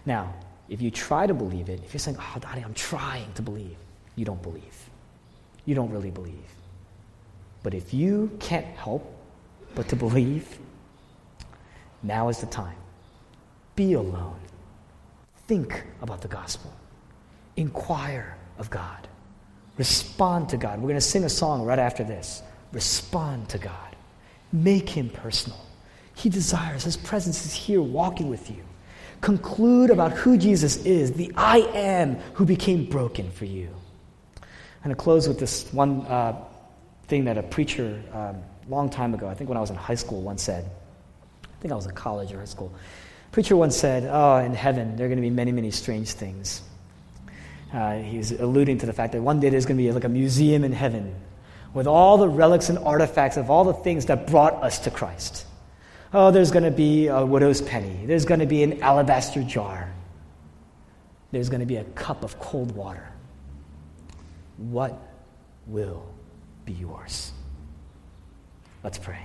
[0.05, 0.33] Now,
[0.69, 3.75] if you try to believe it, if you're saying, oh, Daddy, I'm trying to believe,
[4.15, 4.89] you don't believe.
[5.65, 6.33] You don't really believe.
[7.63, 9.09] But if you can't help
[9.75, 10.59] but to believe,
[12.01, 12.75] now is the time.
[13.75, 14.39] Be alone.
[15.47, 16.73] Think about the gospel.
[17.55, 19.07] Inquire of God.
[19.77, 20.79] Respond to God.
[20.79, 22.43] We're going to sing a song right after this.
[22.71, 23.95] Respond to God.
[24.51, 25.59] Make Him personal.
[26.15, 28.63] He desires, His presence is here walking with you.
[29.23, 33.69] Conclude about who Jesus is, the I am who became broken for you.
[34.35, 34.43] I'm
[34.83, 36.43] going to close with this one uh,
[37.07, 38.35] thing that a preacher um,
[38.67, 40.69] long time ago, I think when I was in high school, once said.
[41.45, 42.73] I think I was in college or high school.
[43.27, 46.11] A preacher once said, Oh, in heaven, there are going to be many, many strange
[46.11, 46.61] things.
[47.73, 50.09] Uh, he's alluding to the fact that one day there's going to be like a
[50.09, 51.15] museum in heaven
[51.73, 55.45] with all the relics and artifacts of all the things that brought us to Christ.
[56.13, 58.05] Oh, there's going to be a widow's penny.
[58.05, 59.91] There's going to be an alabaster jar.
[61.31, 63.13] There's going to be a cup of cold water
[64.57, 64.99] what
[65.67, 66.05] will
[66.65, 67.31] be yours?
[68.83, 69.19] Let's pray.